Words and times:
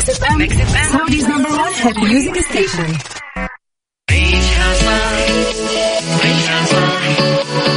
FM, 0.00 0.38
Mix 0.38 0.54
FM, 0.56 0.88
Saudi's 0.92 1.28
number 1.28 1.50
one 1.50 1.72
hit 1.74 1.96
music 1.96 2.36
station. 2.50 2.90
عيشها 4.10 4.74
صح 4.74 5.12
عيشها 6.24 6.64
صح 6.64 7.02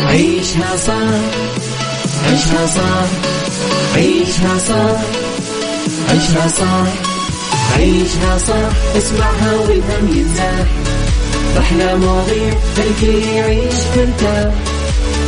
عيشها 0.09 0.75
صح 0.77 1.19
عيشها 2.25 2.65
صح 2.67 3.07
عيشها 3.95 4.57
صح 4.57 5.01
عيشها 6.09 6.47
صح 6.47 6.87
عيشها 7.77 8.37
صح 8.37 8.69
اسمعها 8.97 9.53
والهم 9.55 10.07
ينزاح 10.17 10.67
أحلى 11.59 11.95
مواضيع 11.97 12.53
خلي 12.75 13.35
يعيش 13.35 13.75
مرتاح 13.97 14.53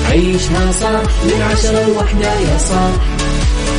عيشها 0.10 0.72
صح 0.72 1.04
من 1.26 1.42
عشرة 1.52 1.88
لوحدة 1.88 2.34
يا 2.34 2.58
صاح 2.58 2.92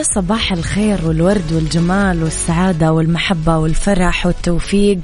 يا 0.00 0.04
صباح 0.04 0.52
الخير 0.52 1.06
والورد 1.06 1.52
والجمال 1.52 2.22
والسعادة 2.22 2.92
والمحبة 2.92 3.56
والفرح 3.56 4.26
والتوفيق 4.26 4.98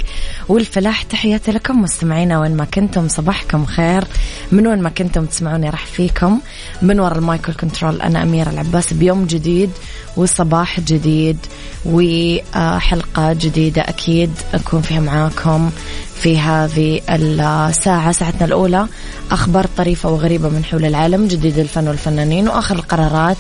والفلاح 0.49 1.03
تحياتي 1.03 1.53
لكم 1.53 1.83
مستمعينا 1.83 2.41
وين 2.41 2.57
ما 2.57 2.65
كنتم 2.65 3.09
صباحكم 3.09 3.67
خير. 3.67 4.05
من 4.53 4.67
وين 4.67 4.83
ما 4.83 4.89
كنتم 4.89 5.27
تسمعوني 5.27 5.71
راح 5.71 5.87
فيكم. 5.87 6.41
من 6.83 7.01
وراء 7.01 7.19
المايكل 7.19 7.53
كنترول 7.53 8.01
أنا 8.01 8.23
أميرة 8.23 8.51
العباس 8.51 8.93
بيوم 8.93 9.27
جديد 9.27 9.71
وصباح 10.17 10.81
جديد 10.81 11.39
وحلقة 11.87 13.33
جديدة 13.33 13.83
أكيد 13.83 14.31
أكون 14.55 14.83
فيها 14.83 15.01
معاكم 15.01 15.71
في 16.15 16.39
هذه 16.39 17.01
الساعة 17.11 18.13
ساعتنا 18.13 18.45
الأولى. 18.45 18.87
أخبار 19.31 19.67
طريفة 19.77 20.11
وغريبة 20.11 20.49
من 20.49 20.65
حول 20.65 20.85
العالم 20.85 21.29
جديد 21.29 21.59
الفن 21.59 21.89
والفنانين 21.89 22.49
وآخر 22.49 22.75
القرارات 22.75 23.37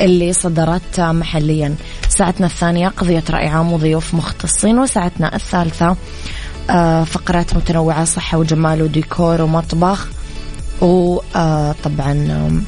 اللي 0.00 0.32
صدرت 0.32 1.00
محليا. 1.00 1.74
ساعتنا 2.08 2.46
الثانية 2.46 2.88
قضية 2.88 3.24
رأي 3.30 3.48
عام 3.48 3.72
وضيوف 3.72 4.14
مختصين 4.14 4.78
وساعتنا 4.78 5.36
الثالثة 5.36 5.96
آه، 6.70 7.04
فقرات 7.04 7.56
متنوعة 7.56 8.04
صحة 8.04 8.38
وجمال 8.38 8.82
وديكور 8.82 9.42
ومطبخ. 9.42 10.08
وطبعا 10.80 12.64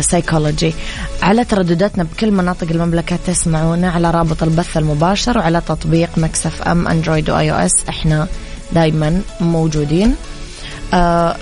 سايكولوجي 0.00 0.74
على 1.22 1.44
تردداتنا 1.44 2.04
بكل 2.04 2.30
مناطق 2.30 2.66
المملكة 2.70 3.18
تسمعونا 3.26 3.90
على 3.90 4.10
رابط 4.10 4.42
البث 4.42 4.76
المباشر 4.76 5.38
وعلى 5.38 5.60
تطبيق 5.60 6.10
Mix 6.16 6.62
FM 6.62 6.88
Android 6.88 7.30
و 7.30 7.52
iOS 7.52 7.72
إحنا 7.88 8.26
دايما 8.72 9.22
موجودين. 9.40 10.08
آه 10.08 10.47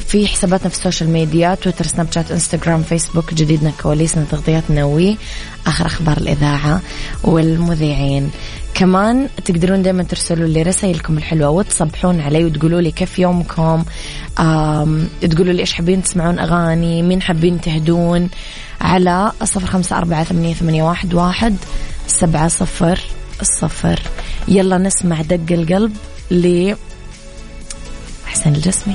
في 0.06 0.26
حساباتنا 0.26 0.68
في 0.68 0.76
ال 0.76 0.81
social 0.81 1.10
media 1.10 1.54
تويتر 1.54 1.86
سناب 1.86 2.12
شات 2.12 2.30
انستغرام 2.30 2.82
فيسبوك 2.82 3.34
جديدنا 3.34 3.72
كواليسنا 3.82 4.24
تغطياتنا 4.30 4.84
واخر 4.84 5.86
أخبار 5.86 6.16
الإذاعة 6.16 6.80
والمذيعين. 7.24 8.30
كمان 8.74 9.28
تقدرون 9.44 9.82
دائما 9.82 10.02
ترسلوا 10.02 10.48
لي 10.48 10.62
رسائلكم 10.62 11.18
الحلوة 11.18 11.50
وتصبحون 11.50 12.20
علي 12.20 12.44
وتقولوا 12.44 12.80
لي 12.80 12.90
كيف 12.90 13.18
يومكم. 13.18 13.84
تقولوا 15.20 15.52
لي 15.52 15.60
إيش 15.60 15.72
حابين 15.72 16.02
تسمعون 16.02 16.38
أغاني 16.38 17.02
مين 17.02 17.22
حابين 17.22 17.60
تهدون. 17.60 18.28
على 18.80 19.32
صفر 19.44 19.66
خمسة 19.66 19.98
أربعة 19.98 20.24
ثمانية, 20.24 20.54
ثمانية 20.54 20.82
واحد, 20.82 21.14
واحد 21.14 21.56
سبعة 22.06 22.48
صفر 22.48 23.00
الصفر 23.40 24.00
يلا 24.48 24.78
نسمع 24.78 25.22
دق 25.22 25.52
القلب 25.52 25.96
ل 26.30 26.74
حسين 28.26 28.54
الجسمي. 28.54 28.94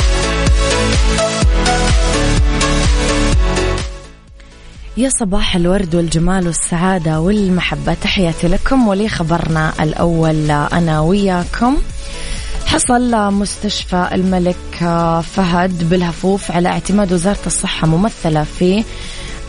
يا 4.97 5.09
صباح 5.09 5.55
الورد 5.55 5.95
والجمال 5.95 6.47
والسعادة 6.47 7.19
والمحبة. 7.19 7.93
تحياتي 7.93 8.47
لكم 8.47 8.87
ولي 8.87 9.09
خبرنا 9.09 9.73
الأول. 9.79 10.51
أنا 10.51 10.99
وياكم. 11.01 11.77
حصل 12.65 13.33
مستشفى 13.33 14.09
الملك 14.11 14.55
فهد 15.23 15.89
بالهفوف 15.89 16.51
على 16.51 16.69
اعتماد 16.69 17.13
وزارة 17.13 17.45
الصحة 17.45 17.87
ممثلة 17.87 18.43
في 18.43 18.83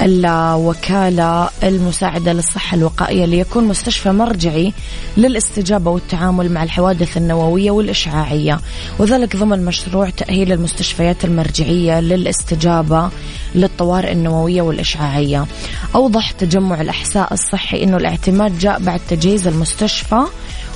الوكالة 0.01 1.51
المساعدة 1.63 2.33
للصحة 2.33 2.77
الوقائية 2.77 3.25
ليكون 3.25 3.65
مستشفى 3.65 4.11
مرجعي 4.11 4.73
للاستجابة 5.17 5.91
والتعامل 5.91 6.53
مع 6.53 6.63
الحوادث 6.63 7.17
النووية 7.17 7.71
والإشعاعية. 7.71 8.61
وذلك 8.99 9.37
ضمن 9.37 9.65
مشروع 9.65 10.11
تأهيل 10.11 10.53
المستشفيات 10.53 11.25
المرجعية 11.25 12.01
للاستجابة 12.01 13.11
للطوارئ 13.55 14.13
النووية 14.13 14.63
والإشعاعية. 14.63 15.47
أوضح 15.95 16.31
تجمع 16.31 16.81
الأحساء 16.81 17.33
الصحي 17.33 17.83
أنه 17.83 17.97
الاعتماد 17.97 18.59
جاء 18.59 18.81
بعد 18.81 19.01
تجهيز 19.09 19.47
المستشفى 19.47 20.23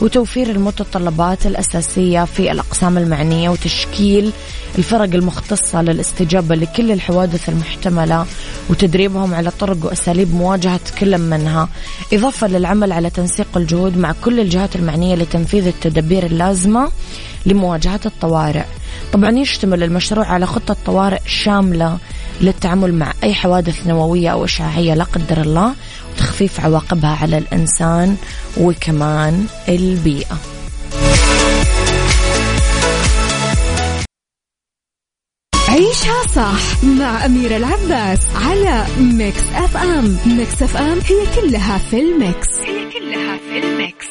وتوفير 0.00 0.50
المتطلبات 0.50 1.46
الأساسية 1.46 2.24
في 2.24 2.52
الأقسام 2.52 2.98
المعنية 2.98 3.48
وتشكيل 3.48 4.32
الفرق 4.78 5.14
المختصة 5.14 5.82
للاستجابة 5.82 6.54
لكل 6.54 6.92
الحوادث 6.92 7.48
المحتملة 7.48 8.26
وتدريبهم 8.70 9.34
على 9.34 9.50
طرق 9.50 9.76
وأساليب 9.82 10.34
مواجهة 10.34 10.80
كل 11.00 11.18
منها. 11.18 11.68
إضافة 12.12 12.46
للعمل 12.46 12.92
على 12.92 13.10
تنسيق 13.10 13.46
الجهود 13.56 13.98
مع 13.98 14.14
كل 14.24 14.40
الجهات 14.40 14.76
المعنية 14.76 15.14
لتنفيذ 15.14 15.66
التدابير 15.66 16.26
اللازمة 16.26 16.88
لمواجهة 17.46 18.00
الطوارئ. 18.06 18.64
طبعا 19.12 19.30
يشتمل 19.30 19.82
المشروع 19.82 20.26
على 20.26 20.46
خطة 20.46 20.76
طوارئ 20.86 21.20
شاملة 21.26 21.98
للتعامل 22.40 22.94
مع 22.94 23.12
أي 23.22 23.34
حوادث 23.34 23.86
نووية 23.86 24.28
أو 24.28 24.44
إشعاعية 24.44 24.94
لا 24.94 25.04
قدر 25.04 25.40
الله 25.40 25.74
وتخفيف 26.12 26.60
عواقبها 26.60 27.16
على 27.22 27.38
الإنسان 27.38 28.16
وكمان 28.60 29.46
البيئة. 29.68 30.38
عيشها 35.68 36.26
صح 36.34 36.84
مع 36.84 37.26
أميرة 37.26 37.56
العباس 37.56 38.20
على 38.34 38.86
Mix 38.98 39.42
FM. 39.54 40.16
Mix 40.26 40.62
FM 40.62 40.98
هي 40.98 41.26
كلها 41.40 41.78
في 41.78 42.00
ال 42.00 42.10
mix. 42.10 42.46
هي 42.66 42.90
كلها 42.90 43.38
في 43.38 43.58
ال 43.58 43.68
mix. 43.68 44.06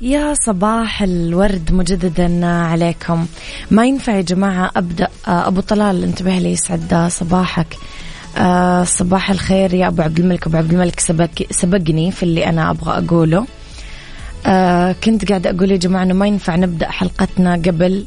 يا 0.00 0.34
صباح 0.34 1.02
الورد 1.02 1.72
مجددا 1.72 2.46
عليكم. 2.46 3.26
ما 3.70 3.86
ينفع 3.86 4.16
يا 4.16 4.20
جماعة 4.20 4.70
أبدأ 4.76 5.08
آه، 5.28 5.48
أبو 5.48 5.60
طلال 5.60 6.04
انتبه 6.04 6.38
لي 6.38 6.52
يسعد 6.52 7.08
صباحك. 7.10 7.66
آه، 8.36 8.84
صباح 8.84 9.30
الخير 9.30 9.74
يا 9.74 9.88
أبو 9.88 10.02
عبد 10.02 10.18
الملك. 10.20 10.46
أبو 10.46 10.56
عبد 10.56 10.72
الملك 10.72 11.00
سبق 11.00 11.30
سبقني 11.50 12.10
في 12.10 12.22
اللي 12.22 12.46
أنا 12.46 12.70
أبغى 12.70 13.04
أقوله. 13.04 13.46
آه 14.46 14.94
كنت 15.04 15.28
قاعدة 15.28 15.50
أقول 15.50 15.70
يا 15.70 15.76
جماعة 15.76 16.02
إنه 16.02 16.14
ما 16.14 16.26
ينفع 16.26 16.56
نبدأ 16.56 16.90
حلقتنا 16.90 17.54
قبل. 17.54 18.06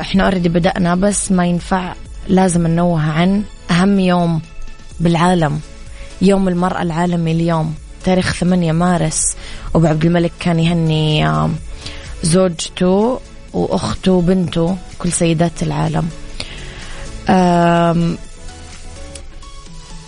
إحنا 0.00 0.24
أوريدي 0.24 0.48
بدأنا 0.48 0.94
بس 0.94 1.32
ما 1.32 1.46
ينفع. 1.46 1.94
لازم 2.28 2.66
ننوه 2.66 3.02
عن 3.02 3.42
أهم 3.70 4.00
يوم 4.00 4.40
بالعالم. 5.00 5.60
يوم 6.22 6.48
المرأة 6.48 6.82
العالمي 6.82 7.32
اليوم 7.32 7.74
تاريخ 8.04 8.34
8 8.34 8.72
مارس. 8.72 9.36
أبو 9.74 9.86
عبد 9.86 10.04
الملك 10.04 10.32
كان 10.40 10.60
يهني 10.60 11.28
زوجته 12.22 13.20
وأخته 13.52 14.12
وبنته 14.12 14.76
كل 14.98 15.12
سيدات 15.12 15.62
العالم. 15.62 16.08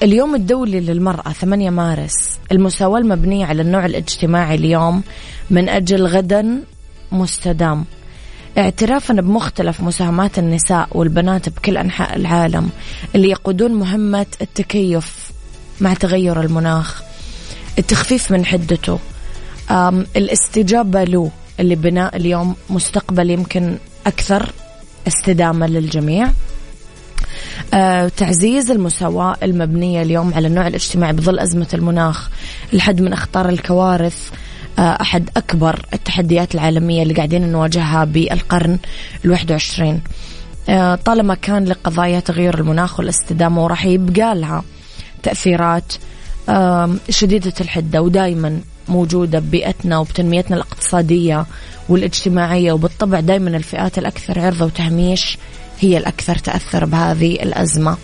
اليوم 0.02 0.34
الدولي 0.34 0.80
للمرأة 0.80 1.32
8 1.32 1.70
مارس. 1.70 2.38
المساواة 2.52 2.98
المبنية 2.98 3.46
على 3.46 3.62
النوع 3.62 3.86
الاجتماعي 3.86 4.54
اليوم 4.54 5.02
من 5.50 5.68
أجل 5.68 6.06
غدا 6.06 6.60
مستدام. 7.12 7.84
اعترافا 8.58 9.14
بمختلف 9.14 9.80
مساهمات 9.80 10.38
النساء 10.38 10.88
والبنات 10.92 11.48
بكل 11.48 11.78
أنحاء 11.78 12.16
العالم 12.16 12.70
اللي 13.14 13.30
يقودون 13.30 13.72
مهمة 13.72 14.26
التكيف 14.40 15.30
مع 15.80 15.94
تغير 15.94 16.40
المناخ. 16.40 17.02
التخفيف 17.78 18.30
من 18.30 18.44
حدته. 18.44 18.98
الاستجابة 20.16 21.04
له 21.04 21.30
اللي 21.60 21.74
بناء 21.74 22.16
اليوم 22.16 22.54
مستقبل 22.70 23.30
يمكن 23.30 23.76
أكثر 24.06 24.52
استدامة 25.06 25.66
للجميع. 25.66 26.32
تعزيز 28.16 28.70
المساواة 28.70 29.36
المبنية 29.42 30.02
اليوم 30.02 30.34
على 30.34 30.46
النوع 30.48 30.66
الاجتماعي 30.66 31.12
بظل 31.12 31.38
أزمة 31.38 31.68
المناخ. 31.74 32.28
الحد 32.74 33.00
من 33.00 33.12
أخطار 33.12 33.48
الكوارث 33.48 34.30
آه، 34.78 34.82
أحد 35.00 35.30
أكبر 35.36 35.86
التحديات 35.94 36.54
العالمية 36.54 37.02
اللي 37.02 37.14
قاعدين 37.14 37.52
نواجهها 37.52 38.04
بالقرن 38.04 38.78
الواحد 39.24 39.50
وعشرين. 39.50 40.00
آه، 40.68 40.94
طالما 40.94 41.34
كان 41.34 41.64
لقضايا 41.64 42.20
تغير 42.20 42.58
المناخ 42.58 42.98
والاستدامة 43.00 43.64
وراح 43.64 43.84
يبقى 43.84 44.34
لها 44.34 44.62
تأثيرات 45.22 45.92
شديدة 47.10 47.52
الحدة 47.60 48.02
ودائما 48.02 48.60
موجودة 48.88 49.38
ببيئتنا 49.38 49.98
وبتنميتنا 49.98 50.56
الاقتصادية 50.56 51.46
والاجتماعية 51.88 52.72
وبالطبع 52.72 53.20
دائما 53.20 53.56
الفئات 53.56 53.98
الأكثر 53.98 54.40
عرضة 54.40 54.64
وتهميش 54.64 55.38
هي 55.80 55.98
الأكثر 55.98 56.38
تأثر 56.38 56.84
بهذه 56.84 57.32
الأزمة. 57.34 57.96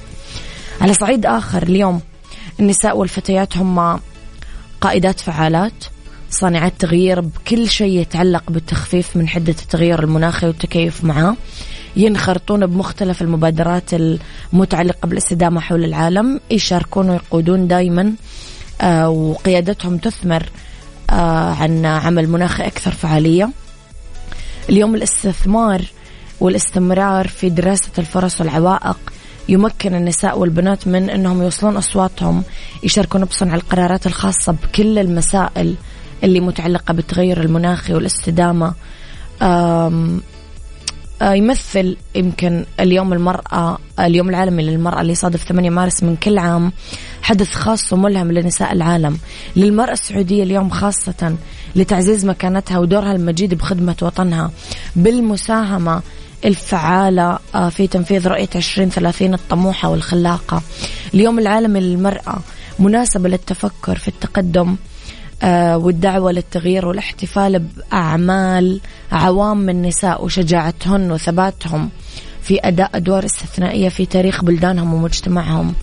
على 0.80 0.94
صعيد 0.94 1.26
آخر 1.26 1.62
اليوم 1.62 2.00
النساء 2.60 2.96
والفتيات 2.96 3.56
هم 3.56 4.00
قائدات 4.80 5.20
فعالات 5.20 5.84
صانعات 6.30 6.72
تغيير 6.78 7.20
بكل 7.20 7.68
شيء 7.68 8.00
يتعلق 8.00 8.50
بالتخفيف 8.50 9.16
من 9.16 9.28
حدة 9.28 9.54
التغير 9.62 10.02
المناخي 10.04 10.46
والتكيف 10.46 11.04
معه. 11.04 11.36
ينخرطون 11.96 12.66
بمختلف 12.66 13.22
المبادرات 13.22 13.90
المتعلقة 13.94 15.06
بالاستدامة 15.06 15.60
حول 15.60 15.84
العالم 15.84 16.40
يشاركون 16.50 17.10
ويقودون 17.10 17.68
دائما 17.68 18.12
آه، 18.80 19.08
وقيادتهم 19.08 19.96
تثمر 19.96 20.48
آه، 21.10 21.54
عن 21.54 21.86
عمل 21.86 22.28
مناخي 22.28 22.66
أكثر 22.66 22.90
فعالية. 22.90 23.50
اليوم 24.68 24.94
الاستثمار 24.94 25.82
والاستمرار 26.42 27.28
في 27.28 27.50
دراسة 27.50 27.90
الفرص 27.98 28.40
والعوائق 28.40 28.96
يمكن 29.48 29.94
النساء 29.94 30.38
والبنات 30.38 30.88
من 30.88 31.10
أنهم 31.10 31.42
يوصلون 31.42 31.76
أصواتهم 31.76 32.42
يشاركون 32.82 33.24
بصنع 33.24 33.54
القرارات 33.54 34.06
الخاصة 34.06 34.52
بكل 34.52 34.98
المسائل 34.98 35.74
اللي 36.24 36.40
متعلقة 36.40 36.94
بالتغير 36.94 37.40
المناخي 37.40 37.94
والاستدامة. 37.94 38.74
آه، 39.42 40.18
يمثل 41.22 41.96
يمكن 42.14 42.64
اليوم 42.80 43.12
المرأة 43.12 43.78
اليوم 43.98 44.28
العالمي 44.28 44.62
للمرأة 44.62 45.00
اللي 45.00 45.12
يصادف 45.12 45.44
8 45.44 45.70
مارس 45.70 46.02
من 46.02 46.16
كل 46.16 46.38
عام 46.38 46.72
حدث 47.22 47.54
خاص 47.54 47.92
وملهم 47.92 48.32
لنساء 48.32 48.72
العالم. 48.72 49.18
للمرأة 49.56 49.92
السعودية 49.92 50.42
اليوم 50.42 50.70
خاصة 50.70 51.36
لتعزيز 51.76 52.26
مكانتها 52.26 52.78
ودورها 52.78 53.12
المجيد 53.12 53.54
بخدمة 53.54 53.96
وطنها. 54.02 54.50
بالمساهمة 54.96 56.02
الفعالة 56.44 57.38
في 57.70 57.86
تنفيذ 57.86 58.28
رؤية 58.28 58.48
2030 58.56 59.34
الطموحة 59.34 59.88
والخلاقة. 59.88 60.62
اليوم 61.14 61.38
العالمي 61.38 61.80
للمرأة 61.80 62.38
مناسبة 62.78 63.28
للتفكر 63.28 63.98
في 63.98 64.08
التقدم 64.08 64.76
آه، 65.42 65.76
والدعوة 65.76 66.32
للتغيير 66.32 66.86
والاحتفال 66.86 67.58
بأعمال 67.58 68.80
عوام 69.12 69.68
النساء 69.70 70.24
وشجاعتهن 70.24 71.12
وثباتهم 71.12 71.90
في 72.42 72.58
أداء 72.68 72.90
أدوار 72.94 73.24
استثنائية 73.24 73.88
في 73.88 74.06
تاريخ 74.06 74.44
بلدانهم 74.44 74.94
ومجتمعهم. 74.94 75.74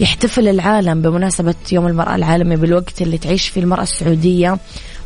يحتفل 0.00 0.48
العالم 0.48 1.02
بمناسبة 1.02 1.54
يوم 1.72 1.86
المرأة 1.86 2.14
العالمي 2.14 2.56
بالوقت 2.56 3.02
اللي 3.02 3.18
تعيش 3.18 3.48
فيه 3.48 3.60
المرأة 3.60 3.82
السعودية 3.82 4.58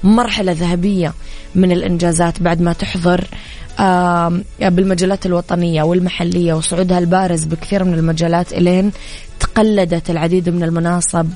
مرحلة 0.04 0.52
ذهبية 0.52 1.12
من 1.54 1.72
الإنجازات 1.72 2.42
بعد 2.42 2.60
ما 2.60 2.72
تحضر 2.72 3.24
بالمجالات 4.60 5.26
الوطنية 5.26 5.82
والمحلية 5.82 6.54
وصعودها 6.54 6.98
البارز 6.98 7.44
بكثير 7.44 7.84
من 7.84 7.94
المجالات 7.94 8.52
إلين 8.52 8.92
تقلدت 9.40 10.10
العديد 10.10 10.48
من 10.48 10.62
المناصب 10.62 11.28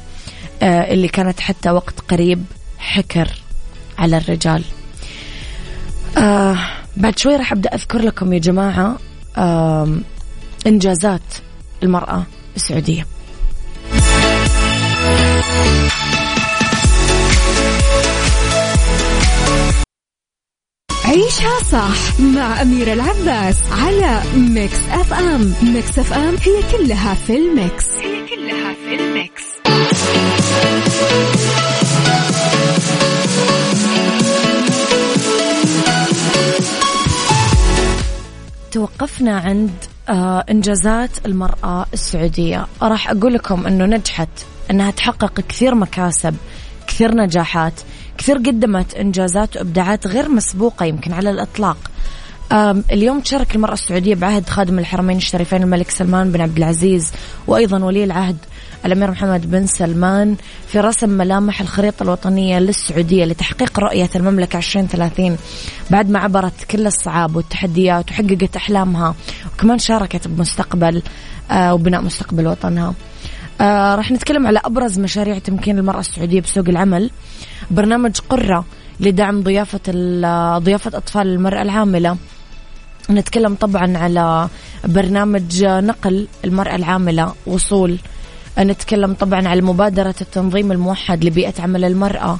آه، 0.62 0.92
اللي 0.92 1.08
كانت 1.08 1.40
حتى 1.40 1.70
وقت 1.70 2.00
قريب 2.00 2.44
حكر 2.78 3.28
على 3.98 4.16
الرجال. 4.16 4.64
آه 6.18 6.58
بعد 6.96 7.18
شوي 7.18 7.36
راح 7.36 7.52
أبدأ 7.52 7.74
أذكر 7.74 7.98
لكم 7.98 8.32
يا 8.32 8.38
جماعة 8.38 8.98
إنجازات 10.66 11.20
المرأة 11.82 12.26
السعودية. 12.56 13.06
عيشها 21.06 21.58
صح 21.72 22.20
مع 22.20 22.62
أميرة 22.62 22.92
العباس 22.92 23.56
على 23.72 24.22
Mix 24.36 24.78
FM. 24.90 25.54
Mix 25.62 25.98
FM 25.98 26.36
هي 26.42 26.62
كلها 26.72 27.14
في 27.14 27.36
ال 27.36 27.46
Mix. 27.46 27.86
هي 27.96 28.26
كلها 28.26 28.74
في 28.74 28.94
الميكس. 28.94 29.42
توقفنا 38.72 39.38
عند 39.38 39.70
آه 40.08 40.44
إنجازات 40.50 41.10
المرأة 41.26 41.86
السعودية. 41.92 42.66
راح 42.82 43.10
أقول 43.10 43.34
لكم 43.34 43.66
إنه 43.66 43.84
نجحت 43.84 44.28
إنها 44.70 44.90
تحقق 44.90 45.40
كثير 45.40 45.74
مكاسب 45.74 46.36
كثير 46.86 47.14
نجاحات. 47.14 47.80
كثير 48.18 48.36
قدمت 48.36 48.94
إنجازات 48.94 49.56
وإبداعات 49.56 50.06
غير 50.06 50.28
مسبوقة 50.28 50.86
يمكن 50.86 51.12
على 51.12 51.30
الإطلاق. 51.30 51.76
اليوم 52.92 53.20
تشارك 53.20 53.54
المرأة 53.54 53.72
السعودية 53.72 54.14
بعهد 54.14 54.48
خادم 54.48 54.78
الحرمين 54.78 55.16
الشريفين 55.16 55.62
الملك 55.62 55.90
سلمان 55.90 56.32
بن 56.32 56.40
عبد 56.40 56.56
العزيز 56.56 57.12
وأيضا 57.46 57.84
ولي 57.84 58.04
العهد 58.04 58.36
الأمير 58.84 59.10
محمد 59.10 59.50
بن 59.50 59.66
سلمان 59.66 60.36
في 60.68 60.80
رسم 60.80 61.08
ملامح 61.08 61.60
الخريطة 61.60 62.02
الوطنية 62.02 62.58
للسعودية 62.58 63.24
لتحقيق 63.24 63.80
رؤية 63.80 64.10
المملكة 64.16 64.56
2030 64.56 65.36
بعد 65.90 66.10
ما 66.10 66.18
عبرت 66.18 66.64
كل 66.70 66.86
الصعاب 66.86 67.36
والتحديات 67.36 68.10
وحققت 68.10 68.56
أحلامها 68.56 69.14
وكمان 69.54 69.78
شاركت 69.78 70.28
بمستقبل 70.28 71.02
آه، 71.50 71.74
وبناء 71.74 72.02
مستقبل 72.02 72.46
وطنها. 72.46 72.94
آه 73.60 73.94
راح 73.94 74.10
نتكلم 74.10 74.46
على 74.46 74.60
أبرز 74.64 74.98
مشاريع 74.98 75.38
تمكين 75.38 75.78
المرأة 75.78 76.00
السعودية 76.00 76.40
بسوق 76.40 76.68
العمل. 76.68 77.10
برنامج 77.70 78.18
قرة 78.28 78.64
لدعم 79.00 79.42
ضيافة 79.42 79.80
ضيافة 80.58 80.98
أطفال 80.98 81.26
المرأة 81.26 81.62
العاملة. 81.62 82.16
نتكلم 83.10 83.54
طبعا 83.54 83.98
على 83.98 84.48
برنامج 84.84 85.64
نقل 85.64 86.28
المرأة 86.44 86.74
العاملة 86.76 87.34
وصول. 87.46 87.98
نتكلم 88.58 89.14
طبعا 89.14 89.48
على 89.48 89.62
مبادرة 89.62 90.14
التنظيم 90.20 90.72
الموحد 90.72 91.24
لبيئة 91.24 91.62
عمل 91.62 91.84
المرأة. 91.84 92.38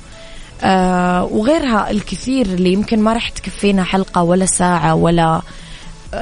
آه 0.62 1.25
وغيرها 1.25 1.90
الكثير 1.90 2.46
اللي 2.46 2.73
يمكن 2.73 3.00
ما 3.00 3.12
راح 3.12 3.28
تكفينا 3.28 3.85
حلقة 3.85 4.23
ولا 4.23 4.46
ساعة 4.46 4.94
ولا 4.94 5.40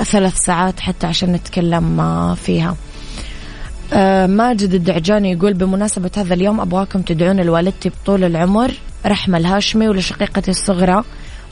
ثلاث 0.03 0.37
ساعات 0.37 0.81
حتى 0.81 1.07
عشان 1.07 1.33
نتكلم 1.33 2.01
آه 2.01 2.35
فيها. 2.35 2.77
ماجد 4.27 4.75
الدعجاني 4.75 5.33
يقول 5.33 5.55
بمناسبة 5.55 6.11
هذا 6.17 6.35
اليوم 6.35 6.61
أبغاكم 6.61 7.03
تدعون 7.03 7.41
لوالدتي 7.41 7.89
بطول 7.89 8.25
العمر 8.25 8.73
رحمة 9.07 9.39
الهاشمي 9.39 9.89
ولشقيقتي 9.89 10.51
الصغرى 10.51 11.05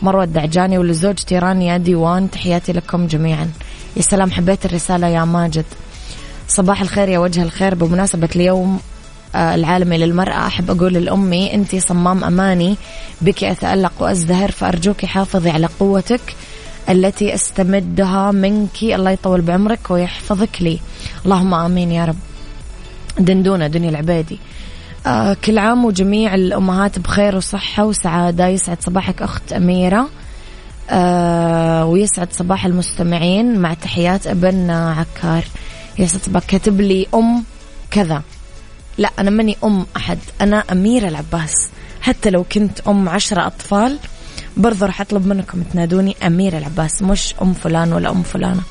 مروة 0.03 0.25
الدعجاني 0.25 0.79
ولزوجتي 0.79 1.39
رانيا 1.39 1.77
ديوان 1.77 2.31
تحياتي 2.31 2.73
لكم 2.73 3.07
جميعا. 3.07 3.51
يا 3.97 4.03
سلام 4.03 4.31
حبيت 4.31 4.67
الرسالة 4.67 5.07
يا 5.09 5.25
ماجد. 5.25 5.65
صباح 6.49 6.81
الخير 6.81 7.09
يا 7.09 7.19
وجه 7.19 7.43
الخير. 7.43 7.75
بمناسبة 7.75 8.29
اليوم 8.37 8.81
آه، 9.35 9.55
العالمي 9.55 9.99
للمرأة 9.99 10.47
أحب 10.47 10.71
أقول 10.71 10.93
لأمي 10.93 11.55
أنت 11.55 11.77
صمام 11.77 12.25
أماني 12.25 12.77
بك 13.21 13.45
أتألق 13.45 13.93
وأزدهر 14.01 14.51
فأرجوك 14.51 15.05
حافظي 15.05 15.51
على 15.51 15.69
قوتك 15.81 16.37
التي 16.89 17.35
أستمدها 17.35 18.31
منك. 18.31 18.83
الله 18.83 19.11
يطول 19.11 19.41
بعمرك 19.41 19.91
ويحفظك 19.91 20.63
لي. 20.63 20.79
اللهم 21.25 21.55
آمين 21.55 21.93
يا 21.93 22.05
رب. 22.05 22.32
دندونة 23.19 23.67
دنيا 23.67 23.91
العبيدي 23.91 24.39
آه 25.07 25.37
كل 25.45 25.59
عام 25.59 25.85
وجميع 25.85 26.35
الأمهات 26.35 26.99
بخير 26.99 27.37
وصحة 27.37 27.85
وسعادة. 27.85 28.47
يسعد 28.47 28.83
صباحك 28.83 29.23
أخت 29.23 29.53
أميرة. 29.53 30.09
آه 30.91 31.85
ويسعد 31.85 32.33
صباح 32.33 32.67
المستمعين 32.67 33.59
مع 33.59 33.75
تحيات 33.75 34.27
أبن 34.27 34.71
عكار. 34.71 35.45
يسعد 35.99 36.23
صباح 36.23 36.45
كاتب 36.45 36.81
لي 36.81 37.07
أم 37.15 37.45
كذا. 37.91 38.23
لا 38.99 39.11
أنا 39.19 39.31
ماني 39.31 39.57
أم 39.65 39.87
أحد 39.97 40.19
أنا 40.41 40.65
أميرة 40.73 41.09
العباس. 41.09 41.69
حتى 42.01 42.31
لو 42.31 42.45
كنت 42.45 42.81
أم 42.81 43.09
عشرة 43.09 43.47
أطفال 43.47 43.99
برضو 44.57 44.85
راح 44.85 45.01
أطلب 45.01 45.27
منكم 45.27 45.63
تنادوني 45.63 46.17
أميرة 46.27 46.59
العباس 46.59 47.03
مش 47.03 47.35
أم 47.43 47.53
فلان 47.53 47.93
ولا 47.93 48.11
أم 48.11 48.23
فلانة. 48.23 48.63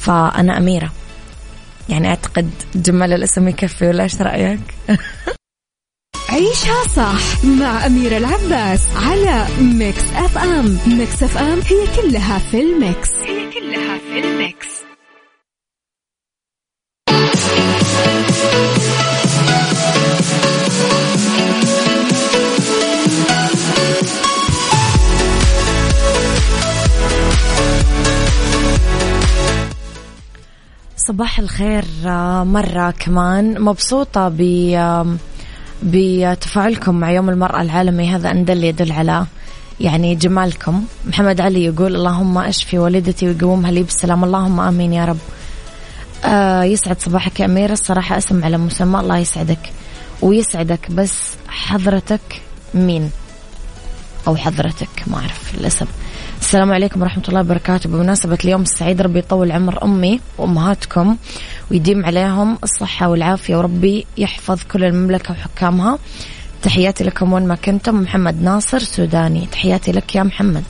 فأنا 0.00 0.58
أميرة. 0.58 0.92
يعني 1.88 2.08
أعتقد 2.08 2.50
جمال 2.74 3.12
الاسم 3.12 3.48
يكفي 3.48 3.86
ولا 3.86 4.02
إيش 4.02 4.22
رأيك؟ 4.22 4.60
عيشها 6.28 6.82
صح 6.96 7.44
مع 7.44 7.86
أميرة 7.86 8.16
العباس 8.16 8.80
على 8.96 9.46
Mix 9.60 10.04
FM. 10.14 10.78
Mix 10.86 11.22
FM 11.22 11.60
هي 11.60 12.02
كلها 12.02 12.38
في 12.38 12.60
ال 12.60 12.70
Mix. 12.70 13.10
هي 13.10 13.50
كلها 13.50 13.98
في 13.98 14.18
ال 14.18 14.31
Mix. 14.31 14.85
صباح 31.08 31.38
الخير 31.38 31.84
آه، 32.06 32.44
مرة 32.44 32.90
كمان. 32.90 33.60
مبسوطة 33.60 34.28
ب 34.28 34.40
بتفاعلكم 35.82 36.94
مع 36.94 37.10
يوم 37.10 37.28
المرأة 37.30 37.62
العالمي. 37.62 38.14
هذا 38.14 38.30
أن 38.30 38.44
دل 38.44 38.64
يدل 38.64 38.92
على 38.92 39.26
يعني 39.80 40.14
جمالكم. 40.14 40.84
محمد 41.06 41.40
علي 41.40 41.64
يقول 41.64 41.94
اللهم 41.96 42.38
أشفي 42.38 42.78
والدتي 42.78 43.26
ويقومها 43.26 43.70
لي 43.70 43.82
بالسلام. 43.82 44.24
اللهم 44.24 44.60
آمين 44.60 44.92
يا 44.92 45.04
رب. 45.04 45.18
آه 46.24 46.62
يسعد 46.62 47.00
صباحك 47.00 47.40
يا 47.40 47.44
أميرة. 47.44 47.72
الصراحة 47.72 48.18
أسم 48.18 48.44
على 48.44 48.58
مسمى. 48.58 49.00
الله 49.00 49.18
يسعدك 49.18 49.72
ويسعدك. 50.22 50.90
بس 50.90 51.14
حضرتك 51.48 52.42
مين؟ 52.74 53.10
أو 54.26 54.36
حضرتك 54.36 54.88
ما 55.06 55.16
أعرف 55.18 55.54
الاسم 55.54 55.86
السلام 56.40 56.72
عليكم 56.72 57.02
ورحمة 57.02 57.22
الله 57.28 57.40
وبركاته. 57.40 57.88
بمناسبة 57.88 58.38
اليوم 58.44 58.62
السعيد 58.62 59.02
ربي 59.02 59.18
يطول 59.18 59.52
عمر 59.52 59.84
أمي 59.84 60.20
وأمهاتكم 60.38 61.16
ويديم 61.70 62.06
عليهم 62.06 62.58
الصحة 62.64 63.08
والعافية 63.08 63.56
وربي 63.56 64.06
يحفظ 64.18 64.60
كل 64.72 64.84
المملكة 64.84 65.32
وحكامها. 65.32 65.98
تحياتي 66.62 67.04
لكم 67.04 67.32
وين 67.32 67.46
ما 67.46 67.54
كنتم 67.54 67.94
محمد 67.94 68.42
ناصر 68.42 68.78
سوداني. 68.78 69.46
تحياتي 69.52 69.92
لك 69.92 70.14
يا 70.14 70.22
محمد. 70.22 70.64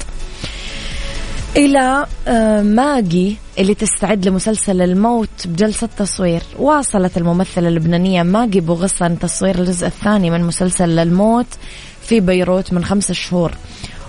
إلى 1.57 2.07
آه، 2.29 2.63
ماجي 2.63 3.37
اللي 3.59 3.75
تستعد 3.75 4.29
لمسلسل 4.29 4.83
الموت 4.83 5.47
بجلسة 5.47 5.89
تصوير. 5.99 6.43
واصلت 6.59 7.17
الممثلة 7.17 7.69
اللبنانية 7.69 8.23
ماجي 8.23 8.61
بوغصن 8.61 9.19
تصوير 9.19 9.59
الجزء 9.59 9.87
الثاني 9.87 10.31
من 10.31 10.45
مسلسل 10.45 10.99
الموت 10.99 11.47
في 12.03 12.21
بيروت 12.21 12.73
من 12.73 12.85
خمسة 12.85 13.15
شهور. 13.15 13.53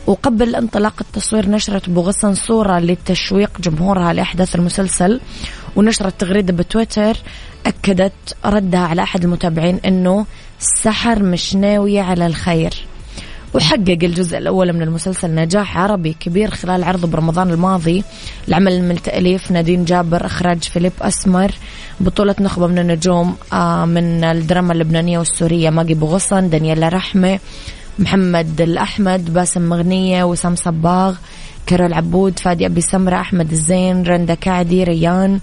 وقبل 0.07 0.55
انطلاق 0.55 0.93
التصوير 1.01 1.49
نشرت 1.49 1.89
بوغصن 1.89 2.33
صورة 2.33 2.79
لتشويق 2.79 3.61
جمهورها 3.61 4.13
لأحداث 4.13 4.55
المسلسل 4.55 5.19
ونشرت 5.75 6.19
تغريدة 6.19 6.53
بتويتر 6.53 7.17
أكدت 7.65 8.35
ردها 8.45 8.79
على 8.79 9.03
أحد 9.03 9.23
المتابعين 9.23 9.79
أنه 9.85 10.25
السحر 10.59 11.23
مش 11.23 11.55
ناوية 11.55 12.01
على 12.01 12.25
الخير. 12.25 12.73
وحقق 13.53 13.97
الجزء 14.03 14.37
الأول 14.37 14.73
من 14.73 14.81
المسلسل 14.81 15.35
نجاح 15.35 15.77
عربي 15.77 16.13
كبير 16.19 16.51
خلال 16.51 16.83
عرضه 16.83 17.07
برمضان 17.07 17.49
الماضي. 17.49 18.03
العمل 18.47 18.83
من 18.83 19.01
تأليف 19.01 19.51
نادين 19.51 19.85
جابر 19.85 20.25
إخراج 20.25 20.63
فيليب 20.63 20.93
أسمر 21.01 21.51
بطولة 21.99 22.35
نخبة 22.39 22.67
من 22.67 22.79
النجوم 22.79 23.35
آه، 23.53 23.85
من 23.85 24.23
الدراما 24.23 24.73
اللبنانية 24.73 25.19
والسورية 25.19 25.69
ماجي 25.69 25.93
بوغصن 25.93 26.49
دانييلا 26.49 26.89
رحمة 26.89 27.39
محمد 27.99 28.61
الأحمد 28.61 29.33
باسم 29.33 29.69
مغنية 29.69 30.23
وسام 30.23 30.55
صباغ 30.55 31.15
كرول 31.69 31.93
عبود 31.93 32.39
فادي 32.39 32.65
أبي 32.65 32.81
سمرة 32.81 33.21
أحمد 33.21 33.51
الزين 33.51 34.03
رندا 34.03 34.33
كعدي 34.33 34.83
ريان 34.83 35.39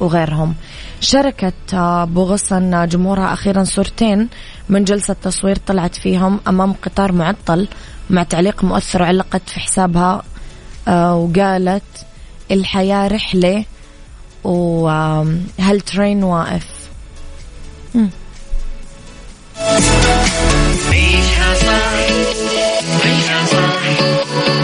وغيرهم. 0.00 0.54
شاركت 1.00 1.74
بوغصن 2.08 2.88
جمهورها 2.88 3.32
أخيرا 3.32 3.64
صورتين 3.64 4.28
من 4.68 4.84
جلسة 4.84 5.16
تصوير 5.22 5.56
طلعت 5.56 5.94
فيهم 5.94 6.40
أمام 6.48 6.72
قطار 6.72 7.12
معطل 7.12 7.68
مع 8.10 8.22
تعليق 8.22 8.64
مؤثر 8.64 9.02
علقت 9.02 9.42
في 9.50 9.60
حسابها 9.60 10.22
آه، 10.88 11.16
وقالت 11.16 12.06
الحياة 12.50 13.08
رحلة 13.08 13.64
وهل 14.44 15.80
ترين 15.86 16.24
واقف؟ 16.24 16.66
عيشها 17.94 18.21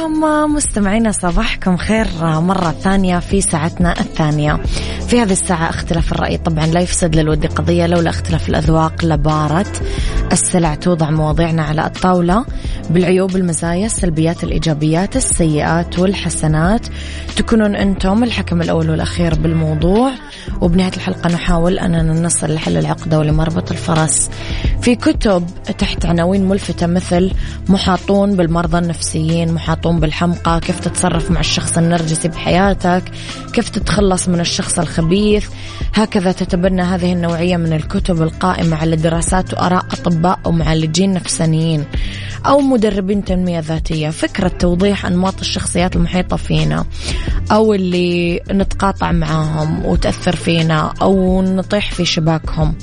لكم 0.00 0.24
مستمعينا 0.54 1.12
صباحكم 1.12 1.76
خير 1.76 2.06
مرة 2.22 2.70
ثانية 2.70 3.18
في 3.18 3.40
ساعتنا 3.40 4.00
الثانية. 4.00 4.60
في 5.08 5.20
هذه 5.22 5.32
الساعة 5.32 5.70
اختلاف 5.70 6.12
الرأي 6.12 6.36
طبعا 6.36 6.66
لا 6.66 6.80
يفسد 6.80 7.16
للود 7.16 7.46
قضية 7.46 7.86
لولا 7.86 8.10
اختلاف 8.10 8.48
الأذواق 8.48 9.04
لبارة 9.04 9.66
السلع 10.32 10.74
توضع 10.74 11.10
مواضيعنا 11.10 11.62
على 11.62 11.86
الطاولة 11.86 12.44
بالعيوب 12.90 13.36
المزايا 13.36 13.86
السلبيات 13.86 14.44
الإيجابيات 14.44 15.16
السيئات 15.16 15.98
والحسنات. 15.98 16.86
تكونون 17.36 17.76
أنتم 17.76 18.24
الحكم 18.24 18.62
الأول 18.62 18.90
والأخير 18.90 19.34
بالموضوع. 19.34 20.12
وبنهاية 20.60 20.92
الحلقة 20.96 21.30
نحاول 21.30 21.78
أننا 21.78 22.12
نصل 22.12 22.54
لحل 22.54 22.76
العقدة 22.76 23.18
ولمربط 23.18 23.70
الفرس. 23.70 24.30
في 24.82 24.94
كتب 24.94 25.46
تحت 25.78 26.06
عناوين 26.06 26.48
ملفتة 26.48 26.86
مثل 26.86 27.32
محاطون 27.68 28.36
بالمرضى 28.36 28.78
النفسيين 28.78 29.52
محاطون 29.52 30.00
بالحمقى 30.00 30.60
كيف 30.60 30.80
تتصرف 30.80 31.30
مع 31.30 31.40
الشخص 31.40 31.78
النرجسي 31.78 32.28
بحياتك 32.28 33.02
كيف 33.52 33.68
تتخلص 33.68 34.28
من 34.28 34.40
الشخص 34.40 34.78
الخبيث. 34.78 35.48
هكذا 35.94 36.32
تتبنى 36.32 36.82
هذه 36.82 37.12
النوعية 37.12 37.56
من 37.56 37.72
الكتب 37.72 38.22
القائمة 38.22 38.76
على 38.76 38.96
دراسات 38.96 39.54
وآراء 39.54 39.86
أطباء 39.90 40.38
أو 40.46 40.52
معالجين 40.52 41.12
نفسانيين. 41.12 41.84
أو 42.46 42.60
مدربين 42.60 43.24
تنمية 43.24 43.60
ذاتية. 43.60 44.10
فكرة 44.10 44.48
توضيح 44.48 45.06
أنماط 45.06 45.40
الشخصيات 45.40 45.96
المحيطة 45.96 46.36
فينا 46.36 46.84
أو 47.52 47.74
اللي 47.74 48.40
نتقاطع 48.50 49.12
معاهم 49.12 49.86
وتأثر 49.86 50.36
فينا 50.36 50.94
أو 51.02 51.42
نطيح 51.42 51.90
في 51.90 52.04
شباكهم 52.04 52.74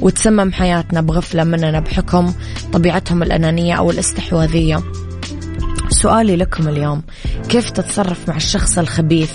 وتسمم 0.00 0.52
حياتنا 0.52 1.00
بغفلة 1.00 1.44
مننا 1.44 1.80
بحكم 1.80 2.32
طبيعتهم 2.72 3.22
الأنانية 3.22 3.74
أو 3.74 3.90
الإستحواذية. 3.90 4.82
سؤالي 5.90 6.36
لكم 6.36 6.68
اليوم 6.68 7.02
كيف 7.48 7.70
تتصرف 7.70 8.28
مع 8.28 8.36
الشخص 8.36 8.78
الخبيث 8.78 9.32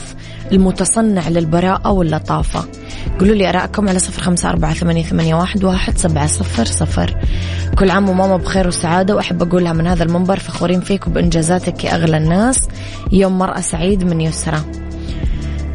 المتصنع 0.52 1.30
للبراءة 1.30 1.92
واللطافة. 1.92 2.66
قولوا 3.20 3.36
لي 3.36 3.50
أراءكم 3.50 3.90
على 3.90 4.00
صفر 4.00 4.22
خمسة 4.22 4.50
أربعة 4.50 4.74
ثمانية, 4.74 5.36
واحد 5.64 5.98
سبعة 5.98 6.28
صفر 6.28 6.66
صفر. 6.66 7.18
كل 7.78 7.92
عام 7.92 8.10
وماما 8.10 8.38
بخير 8.38 8.68
وسعادة 8.68 9.16
وأحب 9.16 9.44
أقولها 9.44 9.74
من 9.74 9.88
هذا 9.88 10.04
المنبر 10.04 10.40
فخورين 10.40 10.82
فيك 10.82 11.08
وبإنجازاتك 11.08 11.84
يا 11.84 11.96
أغلى 11.96 12.18
الناس. 12.18 12.68
يوم 13.12 13.38
مرأة 13.38 13.62
سعيد 13.62 14.04
من 14.04 14.22
يسرى. 14.22 14.60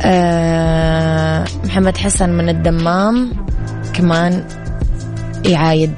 أه 0.00 1.44
محمد 1.64 1.96
حسن 1.96 2.30
من 2.30 2.48
الدمام 2.48 3.32
كمان 3.92 4.44
يعايد 5.44 5.94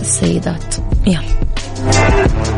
السيدات. 0.00 0.74
يلا. 1.06 2.57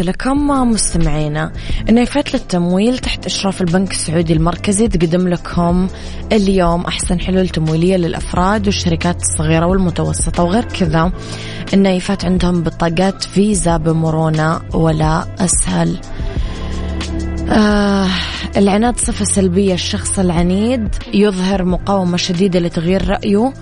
لكم 0.00 0.70
مستمعينا 0.70 1.52
النايفات 1.88 2.34
للتمويل 2.34 2.98
تحت 2.98 3.26
إشراف 3.26 3.60
البنك 3.60 3.90
السعودي 3.90 4.32
المركزي 4.32 4.88
تقدم 4.88 5.28
لكم 5.28 5.88
اليوم 6.32 6.84
أحسن 6.84 7.20
حلول 7.20 7.48
تمويلية 7.48 7.96
للأفراد 7.96 8.66
والشركات 8.66 9.22
الصغيرة 9.22 9.66
والمتوسطة 9.66 10.42
وغير 10.42 10.64
كذا. 10.64 11.12
النايفات 11.74 12.24
عندهم 12.24 12.62
بطاقات 12.62 13.22
فيزا 13.22 13.76
بمرونة 13.76 14.60
ولا 14.74 15.26
أسهل. 15.38 16.00
آه 17.50 18.08
العناد 18.56 18.96
صفة 18.98 19.24
سلبية 19.24 19.74
الشخص 19.74 20.18
العنيد 20.18 20.88
يظهر 21.14 21.64
مقاومة 21.64 22.16
شديدة 22.16 22.60
لتغيير 22.60 23.08
رأيه 23.08 23.52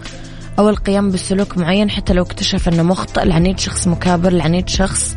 أو 0.59 0.69
القيام 0.69 1.11
بسلوك 1.11 1.59
معين 1.59 1.91
حتى 1.91 2.13
لو 2.13 2.23
اكتشف 2.23 2.69
أنه 2.69 2.83
مخطئ. 2.83 3.23
العنيد 3.23 3.59
شخص 3.59 3.89
مكابر 3.89 4.29
العنيد 4.29 4.69
شخص 4.69 5.17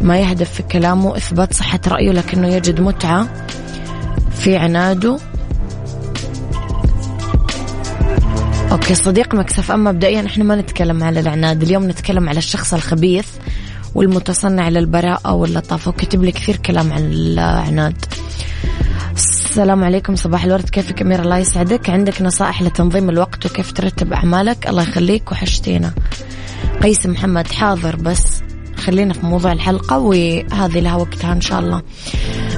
ما 0.00 0.18
يهدف 0.18 0.52
في 0.52 0.62
كلامه 0.62 1.16
إثبات 1.16 1.54
صحة 1.54 1.80
رأيه 1.88 2.12
لكنه 2.12 2.48
يجد 2.48 2.80
متعة 2.80 3.28
في 4.30 4.56
عناده. 4.56 5.18
okay 8.72 8.94
صديق 8.94 9.34
Mix 9.34 9.70
FM 9.70 9.92
مبدئيا 9.92 10.26
إحنا 10.26 10.44
ما 10.44 10.56
نتكلم 10.56 11.04
على 11.04 11.20
العناد 11.20 11.62
اليوم 11.62 11.88
نتكلم 11.88 12.28
على 12.28 12.38
الشخص 12.38 12.74
الخبيث 12.74 13.26
والمتصنع 13.94 14.68
للبراءة 14.68 15.32
واللطافة 15.32 15.88
وكتب 15.88 16.24
لي 16.24 16.32
كثير 16.32 16.56
كلام 16.56 16.92
عن 16.92 17.12
العناد. 17.12 18.04
السلام 19.14 19.84
عليكم 19.84 20.16
صباح 20.16 20.44
الورد 20.44 20.68
كيفك 20.68 21.02
أمير 21.02 21.22
الله 21.22 21.38
يسعدك. 21.38 21.90
عندك 21.90 22.22
نصائح 22.22 22.62
لتنظيم 22.62 23.10
الوقت 23.10 23.46
وكيف 23.46 23.72
ترتب 23.72 24.12
أعمالك؟ 24.12 24.68
الله 24.68 24.82
يخليك 24.82 25.32
وحشتينا. 25.32 25.92
قيس 26.82 27.06
محمد 27.06 27.46
حاضر 27.46 27.96
بس. 27.96 28.42
خلينا 28.86 29.12
في 29.12 29.26
موضوع 29.26 29.52
الحلقة 29.52 29.98
وهذه 29.98 30.80
لها 30.80 30.96
وقتها 30.96 31.32
إن 31.32 31.40
شاء 31.40 31.60
الله. 31.60 31.82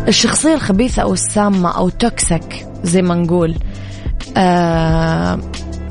الشخصية 0.09 0.55
الخبيثة 0.55 1.03
أو 1.03 1.13
السامة 1.13 1.77
أو 1.77 1.89
توكسيك 1.89 2.67
زي 2.85 3.03
ما 3.03 3.15
نقول 3.15 3.55
آه 4.37 5.39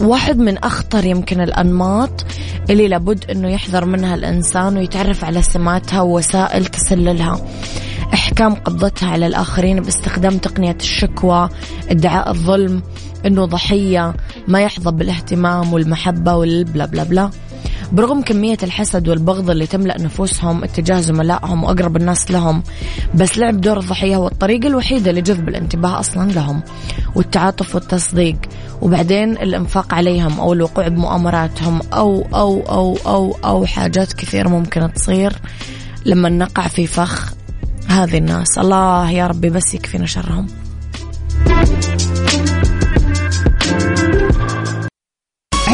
واحد 0.02 0.38
من 0.38 0.58
أخطر 0.58 1.06
يمكن 1.06 1.41
الأنماط 1.41 2.26
اللي 2.69 2.88
لابد 2.88 3.32
أنه 3.32 3.50
يحذر 3.50 3.86
منها 3.86 4.15
الإنسان 4.15 4.78
ويتعرف 4.78 5.26
على 5.26 5.41
سماتها 5.41 6.02
ووسائل 6.02 6.65
تسللها. 6.65 7.41
إحكام 8.13 8.54
قبضتها 8.54 9.10
على 9.10 9.28
الآخرين 9.28 9.80
باستخدام 9.80 10.38
تقنية 10.38 10.78
الشكوى 10.80 11.50
ادعاء 11.89 12.30
الظلم 12.30 12.82
أنه 13.26 13.45
ضحية 13.45 14.13
ما 14.47 14.62
يحظى 14.62 14.91
بالاهتمام 14.91 15.73
والمحبة 15.73 16.36
والبلا 16.36 16.86
بلا 16.86 17.04
بلا. 17.04 17.30
برغم 17.91 18.21
كمية 18.21 18.58
الحسد 18.63 19.10
والبغض 19.10 19.50
اللي 19.50 19.67
تملأ 19.67 20.02
نفوسهم 20.02 20.63
اتجاه 20.63 21.00
زملائهم 21.00 21.63
وأقرب 21.63 21.97
الناس 21.97 22.32
لهم 22.32 22.63
بس 23.15 23.38
لعب 23.38 23.62
دور 23.62 23.80
الضحية 23.80 24.15
هو 24.15 24.28
الطريقة 24.28 24.67
الوحيدة 24.67 25.12
لجذب 25.12 25.50
الانتباه 25.50 26.00
أصلا 26.00 26.32
لهم 26.32 26.62
والتعاطف 27.15 27.76
والتصديق. 27.76 28.38
وبعدين 28.82 29.32
الإنفاق 29.32 29.93
عليهم 29.93 30.39
أو 30.39 30.54
الوقوع 30.54 30.88
بمؤامراتهم 30.88 31.80
أو 31.93 32.28
أو 32.34 32.62
أو 32.62 32.97
أو 33.06 33.36
أو 33.45 33.65
حاجات 33.65 34.13
كثيرة 34.13 34.50
ممكن 34.50 34.93
تصير 34.93 35.34
لما 36.06 36.30
نقع 36.30 36.67
في 36.67 36.88
فخ 36.88 37.34
هذه 37.88 38.17
الناس. 38.17 38.58
الله 38.58 39.12
يا 39.12 39.28
ربي 39.28 39.50
بس 39.50 39.73
يكفينا 39.73 40.06
شرهم. 40.06 40.47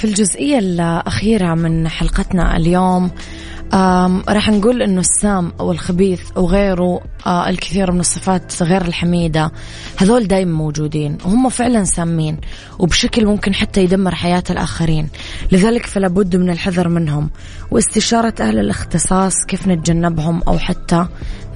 في 0.00 0.06
الجزئية 0.06 0.58
الأخيرة 0.58 1.54
من 1.54 1.88
حلقتنا 1.88 2.56
اليوم 2.56 3.10
راح 4.28 4.50
نقول 4.50 4.82
إنه 4.82 5.00
السام 5.00 5.52
أو 5.60 5.72
الخبيث 5.72 6.20
أو 6.36 6.46
غيره 6.46 7.00
آه 7.26 7.48
الكثير 7.48 7.92
من 7.92 8.00
الصفات 8.00 8.62
غير 8.62 8.82
الحميدة 8.82 9.52
هذول 9.96 10.28
دايما 10.28 10.52
موجودين 10.52 11.18
وهم 11.24 11.48
فعلا 11.48 11.84
سامين 11.84 12.36
وبشكل 12.78 13.26
ممكن 13.26 13.54
حتى 13.54 13.84
يدمر 13.84 14.14
حياة 14.14 14.44
الآخرين. 14.50 15.08
لذلك 15.52 15.86
فلا 15.86 16.08
بد 16.08 16.36
من 16.36 16.50
الحذر 16.50 16.88
منهم 16.88 17.30
واستشارة 17.70 18.34
أهل 18.40 18.58
الاختصاص 18.58 19.44
كيف 19.44 19.68
نتجنبهم 19.68 20.42
أو 20.48 20.58
حتى 20.58 21.06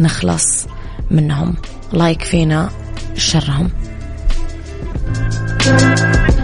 نخلص 0.00 0.66
منهم. 1.11 1.54
الله 1.92 2.09
يكفينا 2.09 2.70
شرهم. 3.16 3.70
عيشها 5.66 6.43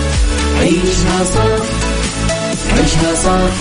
عيشها 0.61 1.23
صح 1.23 1.65
عيشها 2.77 3.15
صح 3.15 3.53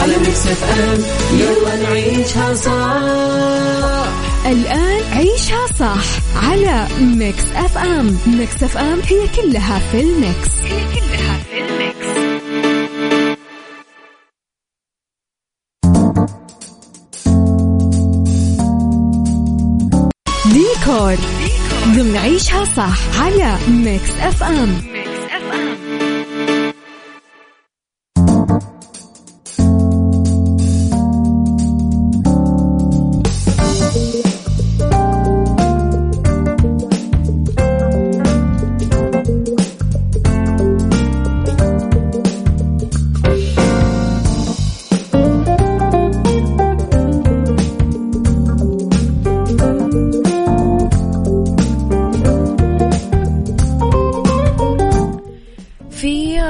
على 0.00 0.16
Mix 0.18 0.46
FM 0.46 0.98
يلا 1.38 1.76
نعيشها 1.82 2.54
صح 2.54 4.08
الآن 4.46 5.02
عيشها 5.12 5.66
صح 5.78 6.04
على 6.44 6.86
Mix 7.00 7.42
FM. 7.56 8.16
Mix 8.26 8.62
FM 8.62 9.00
هي 9.08 9.20
كلها 9.36 9.78
في 9.92 10.00
ال 10.00 10.10
Mix. 10.10 10.48
هي 10.64 10.80
كلها 10.94 11.38
في 11.50 11.58
ال 11.60 11.74
Mix. 11.74 12.28
ديكور. 20.52 21.16
ضمن 21.96 22.16
عيشها 22.16 22.64
صح 22.64 23.20
على 23.20 23.56
Mix 23.68 24.10
FM. 24.20 24.80
Mix 24.92 25.07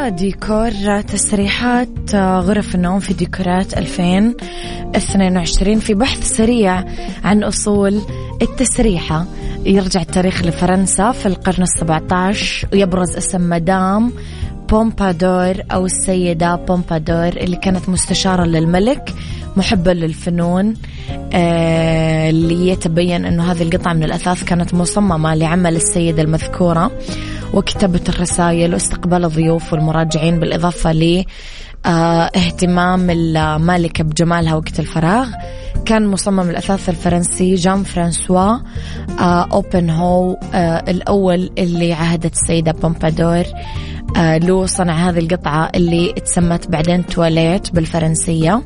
ديكور 0.09 1.01
تسريحات 1.01 2.15
غرف 2.15 2.75
النوم 2.75 3.01
في 3.01 3.15
ديكورات 3.15 3.79
2022 3.79 5.79
في 5.79 5.95
بحث 5.95 6.37
سريع 6.37 6.85
عن 7.25 7.43
أصول 7.43 8.01
التسريحة. 8.43 9.27
يرجع 9.67 10.01
التاريخ 10.01 10.43
لفرنسا 10.43 11.13
في 11.13 11.27
القرن 11.27 11.63
السبعة 11.63 12.03
عشر 12.13 12.69
ويبرز 12.73 13.17
اسم 13.17 13.49
مدام 13.49 14.13
بومبادور 14.69 15.55
أو 15.73 15.87
السيدة 15.87 16.55
بومبادور 16.57 17.29
اللي 17.29 17.57
كانت 17.57 17.89
مستشارة 17.89 18.45
للملك 18.45 19.15
محبة 19.57 19.93
للفنون 19.93 20.75
آه 21.33 22.31
اللي 22.31 22.69
يتبين 22.69 23.25
أنه 23.25 23.53
هذه 23.53 23.63
القطعة 23.63 23.93
من 23.93 24.05
الأثاث 24.05 24.45
كانت 24.45 24.75
مصممة 24.75 25.35
لعمل 25.35 25.77
السيدة 25.77 26.23
المذكورة. 26.23 26.91
وكتابة 27.55 28.01
الرسائل 28.09 28.73
واستقبال 28.75 29.25
الضيوف 29.25 29.73
والمراجعين 29.73 30.41
بالإضافة 30.41 30.93
ل 30.93 31.25
آه، 31.87 32.31
اهتمام 32.37 33.11
المالكة 33.11 34.05
بجمالها 34.05 34.55
وقت 34.55 34.81
الفراغ. 34.81 35.29
كان 35.85 36.07
مصمم 36.07 36.41
الأثاث 36.51 36.89
الفرنسي 36.89 37.55
جان 37.55 37.83
فرانسوا 37.83 38.59
آه، 39.21 39.49
أوبن 39.53 39.91
هو 39.91 40.37
آه، 40.55 40.85
الأول 40.89 41.51
اللي 41.59 41.93
عهدت 41.93 42.33
السيدة 42.33 42.73
بومبادور 42.73 43.45
آه، 44.17 44.39
له 44.39 44.67
صنع 44.67 45.09
هذه 45.09 45.19
القطعة 45.19 45.71
اللي 45.75 46.11
اتسمت 46.11 46.69
بعدين 46.69 47.07
تواليت 47.07 47.75
بالفرنسية. 47.75 48.63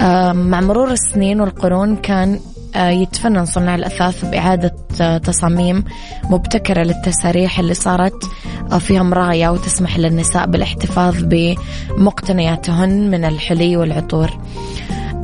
آه، 0.00 0.32
مع 0.32 0.60
مرور 0.60 0.90
السنين 0.90 1.40
والقرون 1.40 1.96
كان 1.96 2.34
آه، 2.34 2.55
يتفنن 2.76 3.44
صناع 3.44 3.74
الأثاث 3.74 4.24
بإعادة 4.24 4.74
آه، 5.00 5.18
تصاميم 5.18 5.84
مبتكرة 6.30 6.82
للتساريح 6.82 7.58
اللي 7.58 7.74
صارت 7.74 8.24
آه، 8.72 8.78
فيها 8.78 9.02
مراية 9.02 9.48
وتسمح 9.48 9.98
للنساء 9.98 10.46
بالاحتفاظ 10.46 11.16
بمقتنياتهن 11.22 13.10
من 13.10 13.24
الحلي 13.24 13.76
والعطور. 13.76 14.30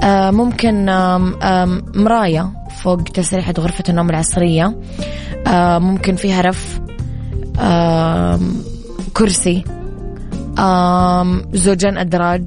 آه، 0.03 0.31
ممكن 0.31 0.85
مراية 1.95 2.53
فوق 2.83 3.03
تسريحة 3.03 3.55
غرفة 3.59 3.85
النوم 3.89 4.11
العصرية. 4.11 4.77
آه، 5.47 5.79
ممكن 5.79 6.17
فيها 6.17 6.41
رف 6.41 6.81
كرسي 9.13 9.65
زوجين 11.53 11.99
أدراج 11.99 12.45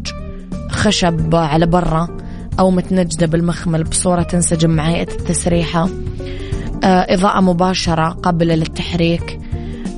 خشب 0.69 1.35
على 1.35 1.65
برا 1.65 2.14
أو 2.59 2.71
متنجدة 2.71 3.25
بالمخمل 3.27 3.83
بصورة 3.83 4.23
تنسجم 4.23 4.69
مع 4.69 4.89
هيئة 4.89 5.11
التسريحة. 5.11 5.89
آه، 6.83 7.13
إضاءة 7.13 7.41
مباشرة 7.41 8.09
قابلة 8.09 8.55
للتحريك. 8.55 9.39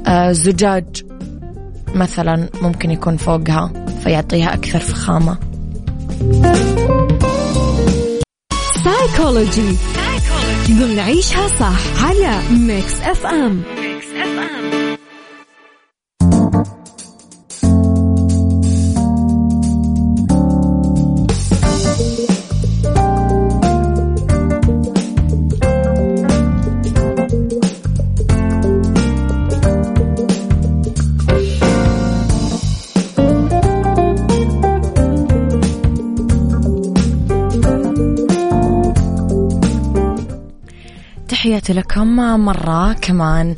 آه، 0.07 0.31
زجاج 0.31 1.03
مثلا 1.95 2.49
ممكن 2.61 2.91
يكون 2.91 3.17
فوقها 3.17 3.71
فيعطيها 4.03 4.53
أكثر 4.53 4.79
فخامة. 4.79 5.37
سايكولوجي 8.83 9.77
ضمن 10.69 10.99
عيشها 10.99 11.47
صح 11.47 12.05
على 12.05 12.39
Mix 12.51 13.01
FM 13.01 13.76
تحياتي 41.67 41.79
لكم 41.89 42.15
مرة 42.45 42.93
كمان. 42.93 43.55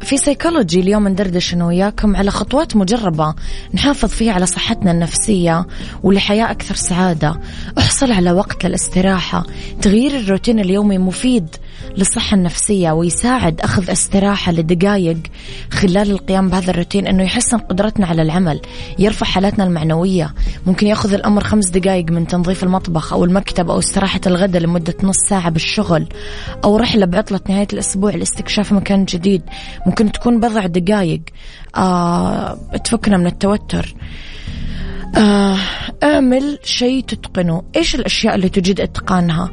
في 0.00 0.16
سيكولوجي 0.16 0.80
اليوم 0.80 1.08
ندردش 1.08 1.54
أنا 1.54 1.66
وياكم 1.66 2.16
على 2.16 2.30
خطوات 2.30 2.76
مجربة 2.76 3.34
نحافظ 3.74 4.08
فيها 4.08 4.32
على 4.32 4.46
صحتنا 4.46 4.90
النفسية 4.90 5.66
ولحياة 6.02 6.50
أكثر 6.50 6.74
سعادة. 6.74 7.40
احصل 7.78 8.12
على 8.12 8.32
وقت 8.32 8.66
للاستراحة. 8.66 9.46
تغيير 9.82 10.16
الروتين 10.18 10.60
اليومي 10.60 10.98
مفيد. 10.98 11.48
للصحة 11.96 12.34
النفسية 12.34 12.92
ويساعد 12.92 13.60
أخذ 13.60 13.90
استراحة 13.90 14.52
لدقائق 14.52 15.18
خلال 15.70 16.10
القيام 16.10 16.48
بهذا 16.48 16.70
الروتين 16.70 17.06
أنه 17.06 17.22
يحسن 17.22 17.58
قدرتنا 17.58 18.06
على 18.06 18.22
العمل 18.22 18.60
يرفع 18.98 19.26
حالاتنا 19.26 19.64
المعنوية 19.64 20.34
ممكن 20.66 20.86
يأخذ 20.86 21.14
الأمر 21.14 21.44
خمس 21.44 21.68
دقائق 21.68 22.10
من 22.10 22.26
تنظيف 22.26 22.64
المطبخ 22.64 23.12
أو 23.12 23.24
المكتب 23.24 23.70
أو 23.70 23.78
استراحة 23.78 24.20
الغداء 24.26 24.62
لمدة 24.62 24.94
نص 25.02 25.16
ساعة 25.28 25.50
بالشغل 25.50 26.06
أو 26.64 26.76
رحلة 26.76 27.06
بعطلة 27.06 27.40
نهاية 27.48 27.68
الأسبوع 27.72 28.10
لاستكشاف 28.14 28.72
مكان 28.72 29.04
جديد. 29.04 29.42
ممكن 29.86 30.12
تكون 30.12 30.40
بضع 30.40 30.66
دقائق 30.66 31.20
آه 31.76 32.58
تفكنا 32.84 33.16
من 33.16 33.26
التوتر. 33.26 33.94
آه 35.16 35.56
اعمل 36.02 36.58
شيء 36.64 37.04
تتقنه. 37.04 37.62
إيش 37.76 37.94
الأشياء 37.94 38.34
اللي 38.34 38.48
تجد 38.48 38.80
إتقانها؟ 38.80 39.50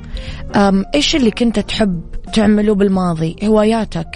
إيش 0.95 1.15
اللي 1.15 1.31
كنت 1.31 1.59
تحب 1.59 2.01
تعمله 2.33 2.75
بالماضي؟ 2.75 3.35
هواياتك. 3.43 4.07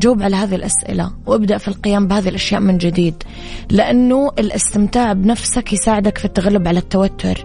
جاوب 0.00 0.22
على 0.22 0.36
هذه 0.36 0.54
الأسئلة 0.54 1.12
وابدأ 1.26 1.58
في 1.58 1.68
القيام 1.68 2.06
بهذه 2.06 2.28
الأشياء 2.28 2.60
من 2.60 2.78
جديد 2.78 3.14
لأنه 3.70 4.30
الاستمتاع 4.38 5.12
بنفسك 5.12 5.72
يساعدك 5.72 6.18
في 6.18 6.24
التغلب 6.24 6.68
على 6.68 6.78
التوتر. 6.78 7.44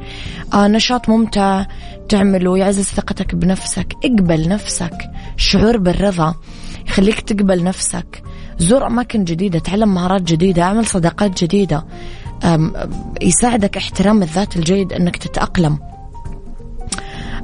آه 0.53 0.67
نشاط 0.67 1.09
ممتع 1.09 1.65
تعمله 2.09 2.57
يعزز 2.57 2.85
ثقتك 2.85 3.35
بنفسك. 3.35 3.93
اقبل 4.05 4.49
نفسك. 4.49 4.97
الشعور 5.35 5.77
بالرضا 5.77 6.35
يخليك 6.87 7.19
تقبل 7.19 7.63
نفسك. 7.63 8.23
زور 8.57 8.87
أماكن 8.87 9.23
جديدة 9.23 9.59
تعلم 9.59 9.93
مهارات 9.93 10.21
جديدة 10.21 10.63
اعمل 10.63 10.85
صداقات 10.85 11.43
جديدة. 11.43 11.85
يساعدك 13.21 13.77
احترام 13.77 14.23
الذات 14.23 14.57
الجيد 14.57 14.93
إنك 14.93 15.17
تتأقلم. 15.17 15.77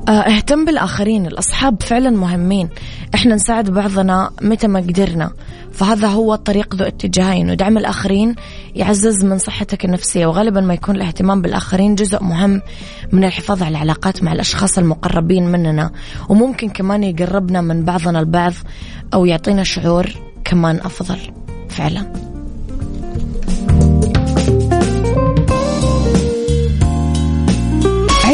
آه، 0.07 0.11
اهتم 0.11 0.65
بالآخرين 0.65 1.25
الأصحاب 1.25 1.81
فعلا 1.83 2.09
مهمين. 2.09 2.69
إحنا 3.15 3.35
نساعد 3.35 3.69
بعضنا 3.69 4.31
متى 4.41 4.67
ما 4.67 4.79
قدرنا. 4.79 5.31
فهذا 5.71 6.07
هو 6.07 6.33
الطريق 6.33 6.75
ذو 6.75 6.85
اتجاهين 6.85 7.51
ودعم 7.51 7.77
الآخرين 7.77 8.35
يعزز 8.75 9.25
من 9.25 9.37
صحتك 9.37 9.85
النفسية. 9.85 10.25
وغالبا 10.25 10.61
ما 10.61 10.73
يكون 10.73 10.95
الاهتمام 10.95 11.41
بالآخرين 11.41 11.95
جزء 11.95 12.23
مهم 12.23 12.61
من 13.11 13.23
الحفاظ 13.23 13.63
على 13.63 13.71
العلاقات 13.71 14.23
مع 14.23 14.33
الأشخاص 14.33 14.77
المقربين 14.77 15.51
مننا. 15.51 15.91
وممكن 16.29 16.69
كمان 16.69 17.03
يقربنا 17.03 17.61
من 17.61 17.85
بعضنا 17.85 18.19
البعض 18.19 18.53
أو 19.13 19.25
يعطينا 19.25 19.63
شعور 19.63 20.09
كمان 20.45 20.75
أفضل. 20.75 21.19
فعلا. 21.69 22.38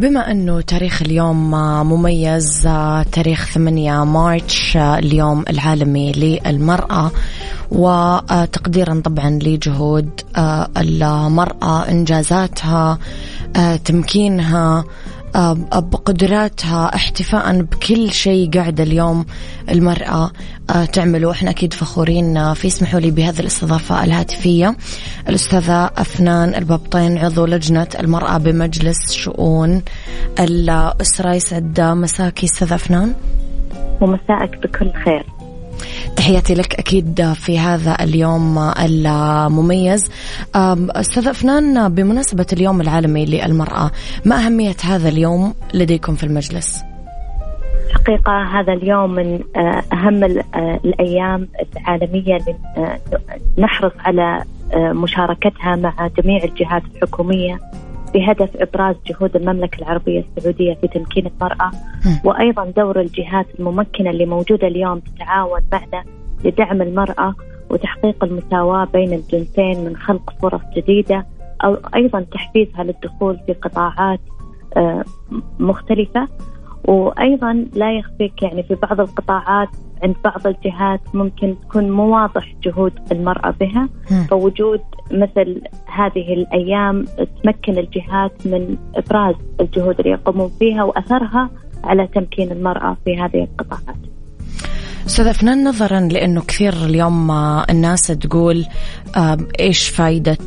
بما 0.00 0.30
أنه 0.30 0.60
تاريخ 0.60 1.02
اليوم 1.02 1.50
مميز 1.86 2.68
تاريخ 3.12 3.50
8 3.54 4.04
مارتش 4.04 4.76
اليوم 4.76 5.44
العالمي 5.50 6.12
للمرأة 6.12 7.10
وتقديرا 7.70 9.00
طبعا 9.04 9.30
لجهود 9.42 10.10
المرأة 10.76 11.88
إنجازاتها 11.88 12.98
تمكينها 13.84 14.84
بقدراتها 15.74 16.94
احتفاء 16.94 17.62
بكل 17.62 18.12
شيء 18.12 18.50
قاعدة 18.50 18.84
اليوم 18.84 19.26
المرأة 19.68 20.30
تعمله. 20.92 21.30
إحنا 21.30 21.50
أكيد 21.50 21.72
فخورين 21.72 22.54
في 22.54 22.68
اسمحوا 22.68 23.00
لي 23.00 23.10
بهذه 23.10 23.40
الاستضافة 23.40 24.04
الهاتفية. 24.04 24.76
الأستاذة 25.28 25.90
أفنان 25.96 26.54
البابطين 26.54 27.18
عضو 27.18 27.46
لجنة 27.46 27.88
المرأة 28.00 28.38
بمجلس 28.38 29.12
شؤون 29.12 29.82
الأسرة. 30.40 31.34
يسعد 31.34 31.80
مساكي 31.80 32.46
أستاذة 32.46 32.74
أفنان. 32.74 33.14
ومساءك 34.00 34.58
بكل 34.62 34.92
خير. 35.04 35.26
تحياتي 36.16 36.54
لك 36.54 36.74
أكيد 36.74 37.32
في 37.32 37.58
هذا 37.58 37.96
اليوم 38.00 38.58
المميز 38.58 40.10
أستاذ 40.56 41.28
أفنان 41.28 41.94
بمناسبة 41.94 42.46
اليوم 42.52 42.80
العالمي 42.80 43.26
للمرأة 43.26 43.90
ما 44.24 44.36
أهمية 44.36 44.76
هذا 44.84 45.08
اليوم 45.08 45.54
لديكم 45.74 46.14
في 46.14 46.24
المجلس؟ 46.24 46.82
حقيقة 47.94 48.42
هذا 48.42 48.72
اليوم 48.72 49.10
من 49.10 49.40
أهم 49.92 50.24
الأيام 50.84 51.48
العالمية 51.76 52.38
نحرص 53.58 53.92
على 53.98 54.44
مشاركتها 54.76 55.76
مع 55.76 56.10
جميع 56.18 56.44
الجهات 56.44 56.82
الحكومية 56.94 57.60
بهدف 58.14 58.56
إبراز 58.56 58.96
جهود 59.06 59.36
المملكة 59.36 59.78
العربية 59.78 60.24
السعودية 60.36 60.74
في 60.74 60.88
تمكين 60.88 61.26
المرأة 61.26 61.70
وأيضا 62.24 62.64
دور 62.64 63.00
الجهات 63.00 63.46
الممكنة 63.58 64.10
اللي 64.10 64.26
موجودة 64.26 64.66
اليوم 64.66 64.98
تتعاون 65.00 65.60
معنا 65.72 66.04
لدعم 66.44 66.82
المرأة 66.82 67.34
وتحقيق 67.70 68.24
المساواة 68.24 68.84
بين 68.84 69.12
الجنسين 69.12 69.84
من 69.84 69.96
خلق 69.96 70.30
فرص 70.42 70.60
جديدة 70.76 71.26
أو 71.64 71.78
أيضا 71.94 72.20
تحفيزها 72.20 72.84
للدخول 72.84 73.38
في 73.46 73.52
قطاعات 73.52 74.20
مختلفة. 75.58 76.28
وأيضا 76.84 77.66
لا 77.74 77.98
يخفيك 77.98 78.42
يعني 78.42 78.62
في 78.62 78.74
بعض 78.74 79.00
القطاعات 79.00 79.68
عند 80.02 80.16
بعض 80.24 80.46
الجهات 80.46 81.00
ممكن 81.14 81.54
تكون 81.68 81.90
مو 81.90 82.14
واضح 82.14 82.54
جهود 82.62 82.92
المرأة 83.12 83.54
بها. 83.60 83.88
فوجود 84.28 84.80
مثل 85.10 85.62
هذه 85.86 86.32
الأيام 86.34 87.04
تمكن 87.44 87.78
الجهات 87.78 88.46
من 88.46 88.76
إبراز 88.94 89.34
الجهود 89.60 89.98
اللي 90.00 90.10
يقومون 90.10 90.50
فيها 90.58 90.84
وأثرها 90.84 91.50
على 91.84 92.06
تمكين 92.06 92.52
المرأة 92.52 92.96
في 93.04 93.16
هذه 93.18 93.42
القطاعات 93.44 93.96
أستاذ 95.06 95.26
افنان 95.26 95.68
نظرا 95.68 96.00
لأنه 96.00 96.40
كثير 96.40 96.72
اليوم 96.72 97.30
الناس 97.70 98.06
تقول 98.06 98.66
إيش 99.60 99.88
فائده 99.88 100.38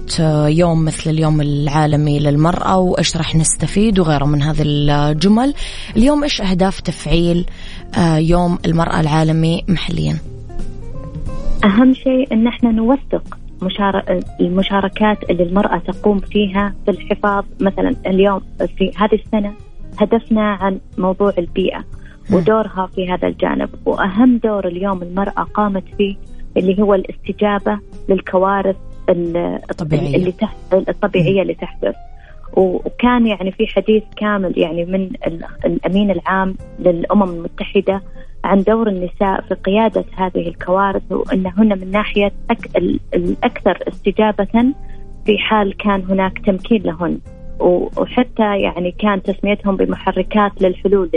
يوم 0.47 0.85
مثل 0.85 1.09
اليوم 1.09 1.41
العالمي 1.41 2.19
للمرأة 2.19 2.77
وإيش 2.77 3.17
راح 3.17 3.35
نستفيد 3.35 3.99
وغيره 3.99 4.25
من 4.25 4.41
هذه 4.41 4.61
الجمل. 4.65 5.53
اليوم 5.97 6.23
إيش 6.23 6.41
أهداف 6.41 6.79
تفعيل 6.79 7.45
يوم 8.17 8.57
المرأة 8.65 8.99
العالمي 8.99 9.63
محليا؟ 9.67 10.17
أهم 11.63 11.93
شيء 11.93 12.33
إن 12.33 12.47
إحنا 12.47 12.71
نوثق 12.71 13.37
المشاركات 14.41 15.29
اللي 15.29 15.43
المرأة 15.43 15.77
تقوم 15.77 16.19
فيها 16.19 16.73
في 16.85 16.91
الحفاظ. 16.91 17.43
مثلا 17.59 17.95
اليوم 18.07 18.41
في 18.77 18.91
هذه 18.97 19.19
السنة 19.25 19.53
هدفنا 19.99 20.41
عن 20.41 20.79
موضوع 20.97 21.33
البيئة. 21.37 21.83
ودورها 22.31 22.89
في 22.95 23.11
هذا 23.11 23.27
الجانب. 23.27 23.69
وأهم 23.85 24.37
دور 24.37 24.67
اليوم 24.67 25.01
المرأة 25.01 25.43
قامت 25.53 25.83
فيه 25.97 26.15
اللي 26.57 26.81
هو 26.81 26.93
الاستجابة 26.93 27.79
للكوارث 28.09 28.75
الطبيعية. 29.09 30.15
اللي 30.15 30.31
تحصل 30.31 30.85
الطبيعية 30.89 31.41
اللي 31.41 31.53
تحدث. 31.53 31.95
وكان 32.57 33.27
يعني 33.27 33.51
في 33.51 33.67
حديث 33.67 34.03
كامل 34.15 34.53
يعني 34.57 34.85
من 34.85 35.09
الأمين 35.65 36.11
العام 36.11 36.55
للأمم 36.79 37.23
المتحدة 37.23 38.01
عن 38.43 38.61
دور 38.61 38.87
النساء 38.87 39.41
في 39.41 39.53
قيادة 39.53 40.05
هذه 40.15 40.47
الكوارث 40.47 41.11
وانهن 41.11 41.79
من 41.79 41.91
ناحية 41.91 42.31
الأكثر 43.15 43.83
استجابة 43.87 44.73
في 45.25 45.37
حال 45.37 45.77
كان 45.77 46.03
هناك 46.09 46.39
تمكين 46.45 46.83
لهن. 46.83 47.19
وحتى 47.63 48.61
يعني 48.61 48.91
كان 48.91 49.23
تسميتهم 49.23 49.75
بمحركات 49.75 50.61
للحلول 50.61 51.09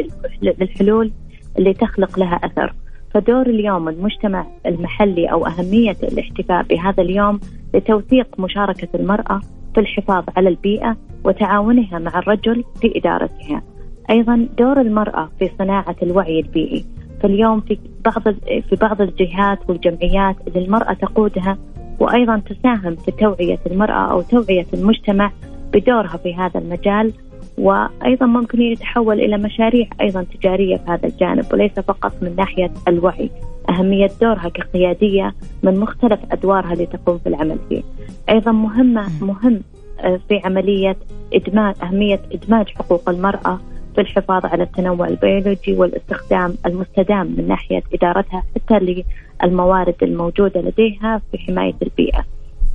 للحلول 0.42 1.10
اللي 1.58 1.74
تخلق 1.74 2.18
لها 2.18 2.40
أثر 2.44 2.74
فدور 3.14 3.46
اليوم 3.46 3.88
المجتمع 3.88 4.46
المحلي 4.66 5.26
أو 5.26 5.46
أهمية 5.46 5.96
الاحتفاء 6.02 6.62
بهذا 6.62 7.02
اليوم 7.02 7.40
لتوثيق 7.74 8.40
مشاركة 8.40 8.88
المرأة 8.94 9.40
في 9.74 9.80
الحفاظ 9.80 10.24
على 10.36 10.48
البيئة 10.48 10.96
وتعاونها 11.24 11.98
مع 11.98 12.18
الرجل 12.18 12.64
في 12.80 12.92
إدارتها. 12.98 13.62
أيضا 14.10 14.48
دور 14.58 14.80
المرأة 14.80 15.30
في 15.38 15.50
صناعة 15.58 15.96
الوعي 16.02 16.40
البيئي. 16.40 16.84
فاليوم 17.22 17.60
في 17.60 17.78
بعض 18.04 18.34
في 18.68 18.76
بعض 18.80 19.02
الجهات 19.02 19.58
والجمعيات 19.68 20.36
اللي 20.46 20.64
المرأة 20.64 20.92
تقودها 20.92 21.58
وأيضا 22.00 22.38
تساهم 22.38 22.96
في 22.96 23.10
توعية 23.10 23.58
المرأة 23.66 24.12
أو 24.12 24.22
توعية 24.22 24.66
المجتمع 24.74 25.30
بدورها 25.72 26.16
في 26.16 26.34
هذا 26.34 26.60
المجال 26.60 27.12
وأيضا 27.58 28.26
ممكن 28.26 28.62
يتحول 28.62 29.20
إلى 29.20 29.38
مشاريع 29.38 29.86
أيضا 30.00 30.22
تجارية 30.22 30.76
في 30.76 30.90
هذا 30.90 31.08
الجانب 31.08 31.44
وليس 31.52 31.72
فقط 31.72 32.12
من 32.22 32.36
ناحية 32.36 32.70
الوعي 32.88 33.30
أهمية 33.70 34.10
دورها 34.20 34.48
كقيادية 34.48 35.34
من 35.62 35.80
مختلف 35.80 36.20
أدوارها 36.32 36.72
اللي 36.72 36.86
تقوم 36.86 37.18
في 37.18 37.28
العمل 37.28 37.58
فيه. 37.68 37.82
أيضا 38.28 38.52
مهمة 38.52 39.24
مهم 39.24 39.60
آه، 40.00 40.20
في 40.28 40.40
عملية 40.44 40.96
ادماج 41.34 41.74
أهمية 41.82 42.20
إدماج 42.32 42.68
حقوق 42.68 43.08
المرأة 43.08 43.60
في 43.94 44.00
الحفاظ 44.00 44.46
على 44.46 44.62
التنوع 44.62 45.08
البيولوجي 45.08 45.72
والاستخدام 45.72 46.54
المستدام 46.66 47.34
من 47.38 47.48
ناحية 47.48 47.82
إدارتها 47.94 48.42
حتى 48.54 49.04
للموارد 49.42 49.94
الموجودة 50.02 50.60
لديها 50.60 51.22
في 51.32 51.38
حماية 51.38 51.74
البيئة. 51.82 52.24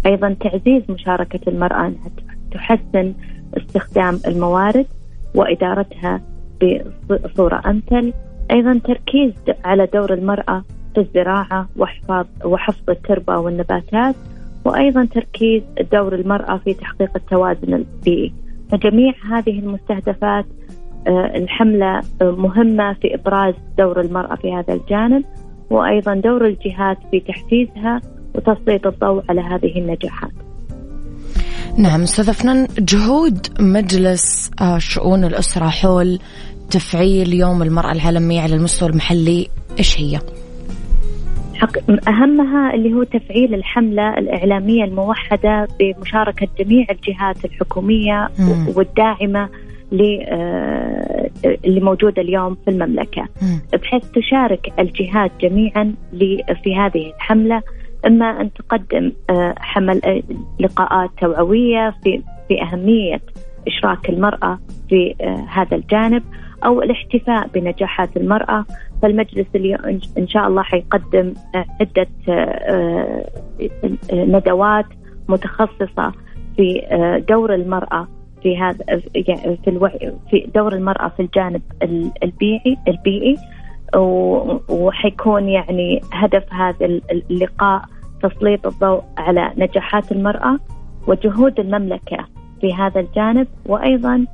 أيضا 0.05 0.35
تعزيز 0.39 0.83
مشاركة 0.89 1.39
المرأة 1.47 1.87
انها 1.87 2.09
تحسن 2.51 3.13
استخدام 3.57 4.19
الموارد 4.27 4.85
وإدارتها 5.35 6.21
بصورة 7.09 7.61
أمثل. 7.65 8.13
أيضا 8.51 8.79
تركيز 8.83 9.33
على 9.65 9.85
دور 9.93 10.13
المرأة 10.13 10.63
في 10.95 11.01
الزراعة 11.01 11.69
وحفاظ 11.77 12.25
وحفظ 12.45 12.89
التربة 12.89 13.37
والنباتات 13.37 14.15
وأيضا 14.65 15.05
تركيز 15.05 15.63
دور 15.91 16.15
المرأة 16.15 16.57
في 16.57 16.73
تحقيق 16.73 17.09
التوازن 17.15 17.73
البيئي. 17.73 18.33
فجميع 18.71 19.13
هذه 19.31 19.59
المستهدفات 19.59 20.45
آه، 21.07 21.31
الحملة 21.35 22.01
آه، 22.21 22.31
مهمة 22.31 22.93
في 22.93 23.15
إبراز 23.15 23.53
دور 23.77 24.01
المرأة 24.01 24.35
في 24.35 24.53
هذا 24.53 24.73
الجانب 24.73 25.23
وأيضا 25.69 26.15
دور 26.15 26.45
الجهات 26.45 26.97
في 27.11 27.19
تحفيزها 27.19 28.01
وتسليط 28.35 28.87
الضوء 28.87 29.23
على 29.29 29.41
هذه 29.41 29.79
النجاحات. 29.79 30.31
نعم 31.77 32.01
أستاذ 32.01 32.33
فنان 32.33 32.67
جهود 32.79 33.47
مجلس 33.59 34.51
آه، 34.61 34.77
شؤون 34.77 35.23
الأسرة 35.23 35.69
حول 35.69 36.19
تفعيل 36.71 37.33
يوم 37.33 37.61
المرأة 37.61 37.91
العالمي 37.91 38.39
على 38.39 38.55
المستوى 38.55 38.89
المحلي 38.89 39.47
إيش 39.79 40.01
هي؟ 40.01 40.19
حق 41.53 41.77
أهمها 42.07 42.73
اللي 42.73 42.93
هو 42.93 43.03
تفعيل 43.03 43.53
الحملة 43.53 44.17
الإعلامية 44.17 44.83
الموحدة 44.83 45.67
بمشاركة 45.79 46.47
جميع 46.59 46.85
الجهات 46.91 47.45
الحكومية 47.45 48.29
مم. 48.39 48.67
والداعمة 48.75 49.49
اللي 51.45 51.79
موجودة 51.81 52.21
اليوم 52.21 52.57
في 52.65 52.71
المملكة 52.71 53.27
بحيث 53.73 54.03
تشارك 54.03 54.73
الجهات 54.79 55.31
جميعا 55.41 55.93
في 56.63 56.75
هذه 56.77 57.13
الحملة 57.15 57.61
إما 58.07 58.41
أن 58.41 58.53
تقدم 58.53 59.11
حمل 59.57 60.23
لقاءات 60.59 61.09
توعوية 61.21 61.95
في 62.03 62.21
في 62.47 62.61
أهمية 62.61 63.21
إشراك 63.67 64.09
المرأة 64.09 64.59
في 64.89 65.15
هذا 65.49 65.75
الجانب 65.77 66.23
أو 66.65 66.81
الاحتفاء 66.81 67.47
بنجاحات 67.47 68.17
المرأة. 68.17 68.65
فالمجلس 69.01 69.47
إن 70.17 70.27
شاء 70.27 70.47
الله 70.47 70.63
حيقدم 70.63 71.33
عدة 71.55 72.07
ندوات 74.13 74.85
متخصصة 75.29 76.11
في 76.57 76.81
دور 77.29 77.53
المرأة 77.53 78.07
في 78.43 78.57
هذا 78.57 79.01
في 79.63 79.67
الوعي 79.67 80.13
في 80.31 80.49
دور 80.55 80.73
المرأة 80.73 81.07
في 81.07 81.21
الجانب 81.21 81.61
البيئي 82.23 82.77
البيئي. 82.87 83.37
وحيكون 84.69 85.49
يعني 85.49 86.01
هدف 86.13 86.53
هذا 86.53 86.85
اللقاء 87.11 87.81
تسليط 88.23 88.67
الضوء 88.67 89.03
على 89.17 89.51
نجاحات 89.57 90.11
المرأة 90.11 90.59
وجهود 91.07 91.59
المملكة 91.59 92.25
في 92.61 92.73
هذا 92.73 92.99
الجانب 92.99 93.47
وأيضا 93.65 94.25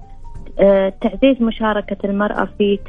آه، 0.60 0.94
تعزيز 1.02 1.42
مشاركة 1.42 1.98
المرأة 2.06 2.48
في 2.58 2.80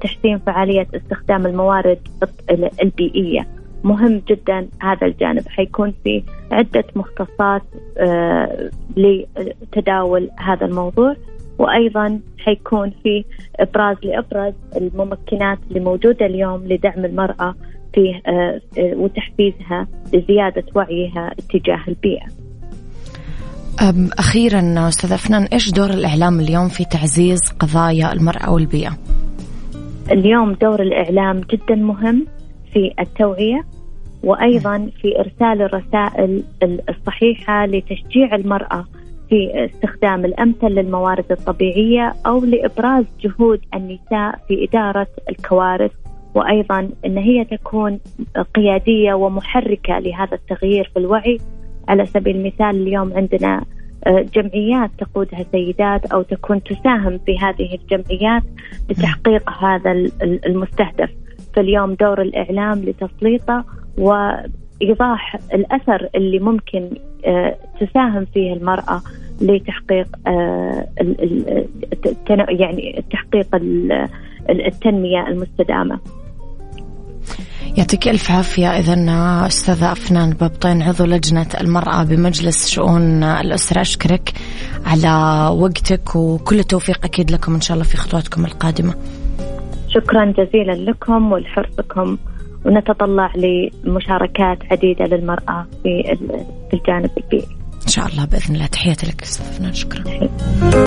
تحسين 0.00 0.38
فعالية 0.38 0.86
استخدام 0.94 1.46
الموارد 1.46 1.98
البيئية. 2.82 3.46
مهم 3.84 4.22
جدا 4.28 4.68
هذا 4.82 5.06
الجانب. 5.06 5.48
حيكون 5.48 5.94
في 6.04 6.22
عدة 6.52 6.84
مختصات 6.96 7.62
آه، 7.98 8.70
لتداول 8.96 10.30
هذا 10.38 10.66
الموضوع 10.66 11.16
وأيضا 11.58 12.20
حيكون 12.38 12.92
في 13.02 13.24
إبراز 13.56 13.96
لأبرز 14.02 14.54
الممكنات 14.76 15.58
اللي 15.68 15.80
موجودة 15.80 16.26
اليوم 16.26 16.64
لدعم 16.66 17.04
المرأة 17.04 17.54
في 17.94 18.20
آه، 18.26 18.60
وتحفيزها 18.78 19.86
لزيادة 20.12 20.64
وعيها 20.74 21.34
تجاه 21.50 21.80
البيئة 21.88 22.26
أخيرا 24.18 24.88
أستاذ 24.88 25.12
أفنان 25.12 25.42
إيش 25.42 25.70
دور 25.70 25.90
الإعلام 25.90 26.40
اليوم 26.40 26.68
في 26.68 26.84
تعزيز 26.84 27.40
قضايا 27.60 28.12
المرأة 28.12 28.52
والبيئة؟ 28.52 28.98
اليوم 30.12 30.52
دور 30.52 30.82
الإعلام 30.82 31.40
جدا 31.40 31.74
مهم 31.74 32.26
في 32.72 32.92
التوعية 33.00 33.64
وأيضا 34.22 34.90
في 35.00 35.18
إرسال 35.18 35.62
الرسائل 35.62 36.42
الصحيحة 36.88 37.66
لتشجيع 37.66 38.34
المرأة 38.34 38.84
في 39.28 39.68
استخدام 39.74 40.24
الأمثل 40.24 40.66
للموارد 40.66 41.32
الطبيعية 41.32 42.14
أو 42.26 42.44
لإبراز 42.44 43.04
جهود 43.20 43.60
النساء 43.74 44.38
في 44.48 44.68
إدارة 44.68 45.06
الكوارث 45.30 45.92
وأيضا 46.34 46.88
أن 47.06 47.18
هي 47.18 47.44
تكون 47.44 48.00
قيادية 48.54 49.14
ومحركة 49.14 49.98
لهذا 49.98 50.34
التغيير 50.34 50.90
في 50.94 50.98
الوعي 50.98 51.38
على 51.88 52.06
سبيل 52.06 52.36
المثال 52.36 52.82
اليوم 52.82 53.12
عندنا 53.12 53.64
آه، 54.06 54.26
جمعيات 54.34 54.90
تقودها 54.98 55.44
سيدات 55.52 56.06
أو 56.06 56.22
تكون 56.22 56.62
تساهم 56.62 57.18
في 57.26 57.38
هذه 57.38 57.74
الجمعيات 57.74 58.42
لتحقيق 58.90 59.50
هذا 59.50 59.92
المستهدف 60.22 61.10
فاليوم 61.54 61.94
دور 61.94 62.22
الإعلام 62.22 62.82
لتسليطه 62.82 63.64
وإيضاح 63.98 65.36
الأثر 65.54 66.08
اللي 66.14 66.38
ممكن 66.38 66.90
آه، 67.24 67.56
تساهم 67.80 68.24
فيه 68.24 68.52
المرأة 68.52 69.02
لتحقيق 69.40 70.06
آه، 70.26 70.86
يعني 72.48 73.04
تحقيق 73.10 73.46
التنمية 74.50 75.28
المستدامة. 75.28 75.98
يعطيك 77.76 78.08
ألف 78.08 78.30
عافية. 78.30 78.68
إذا 78.68 78.96
أستاذة 79.46 79.92
أفنان 79.92 80.30
بابطين 80.30 80.82
عضو 80.82 81.04
لجنة 81.04 81.46
المرأة 81.60 82.02
بمجلس 82.02 82.68
شؤون 82.68 83.22
الأسرة 83.22 83.80
أشكرك 83.80 84.32
على 84.86 85.48
وقتك 85.56 86.16
وكل 86.16 86.58
التوفيق 86.58 87.04
أكيد 87.04 87.30
لكم 87.30 87.54
إن 87.54 87.60
شاء 87.60 87.74
الله 87.74 87.88
في 87.88 87.96
خطواتكم 87.96 88.44
القادمة. 88.44 88.94
شكرا 89.88 90.24
جزيلا 90.24 90.90
لكم 90.90 91.32
ولحرصكم 91.32 92.18
ونتطلع 92.64 93.32
لمشاركات 93.36 94.58
عديدة 94.70 95.04
للمرأة 95.04 95.66
في 95.82 96.18
الجانب 96.72 97.10
البيئي. 97.16 97.48
إن 97.82 97.88
شاء 97.88 98.06
الله 98.06 98.24
بإذن 98.24 98.54
الله. 98.54 98.66
تحياتي 98.66 99.06
لك 99.06 99.22
أستاذ 99.22 99.46
أفنان. 99.46 99.74
شكرا. 99.74 100.04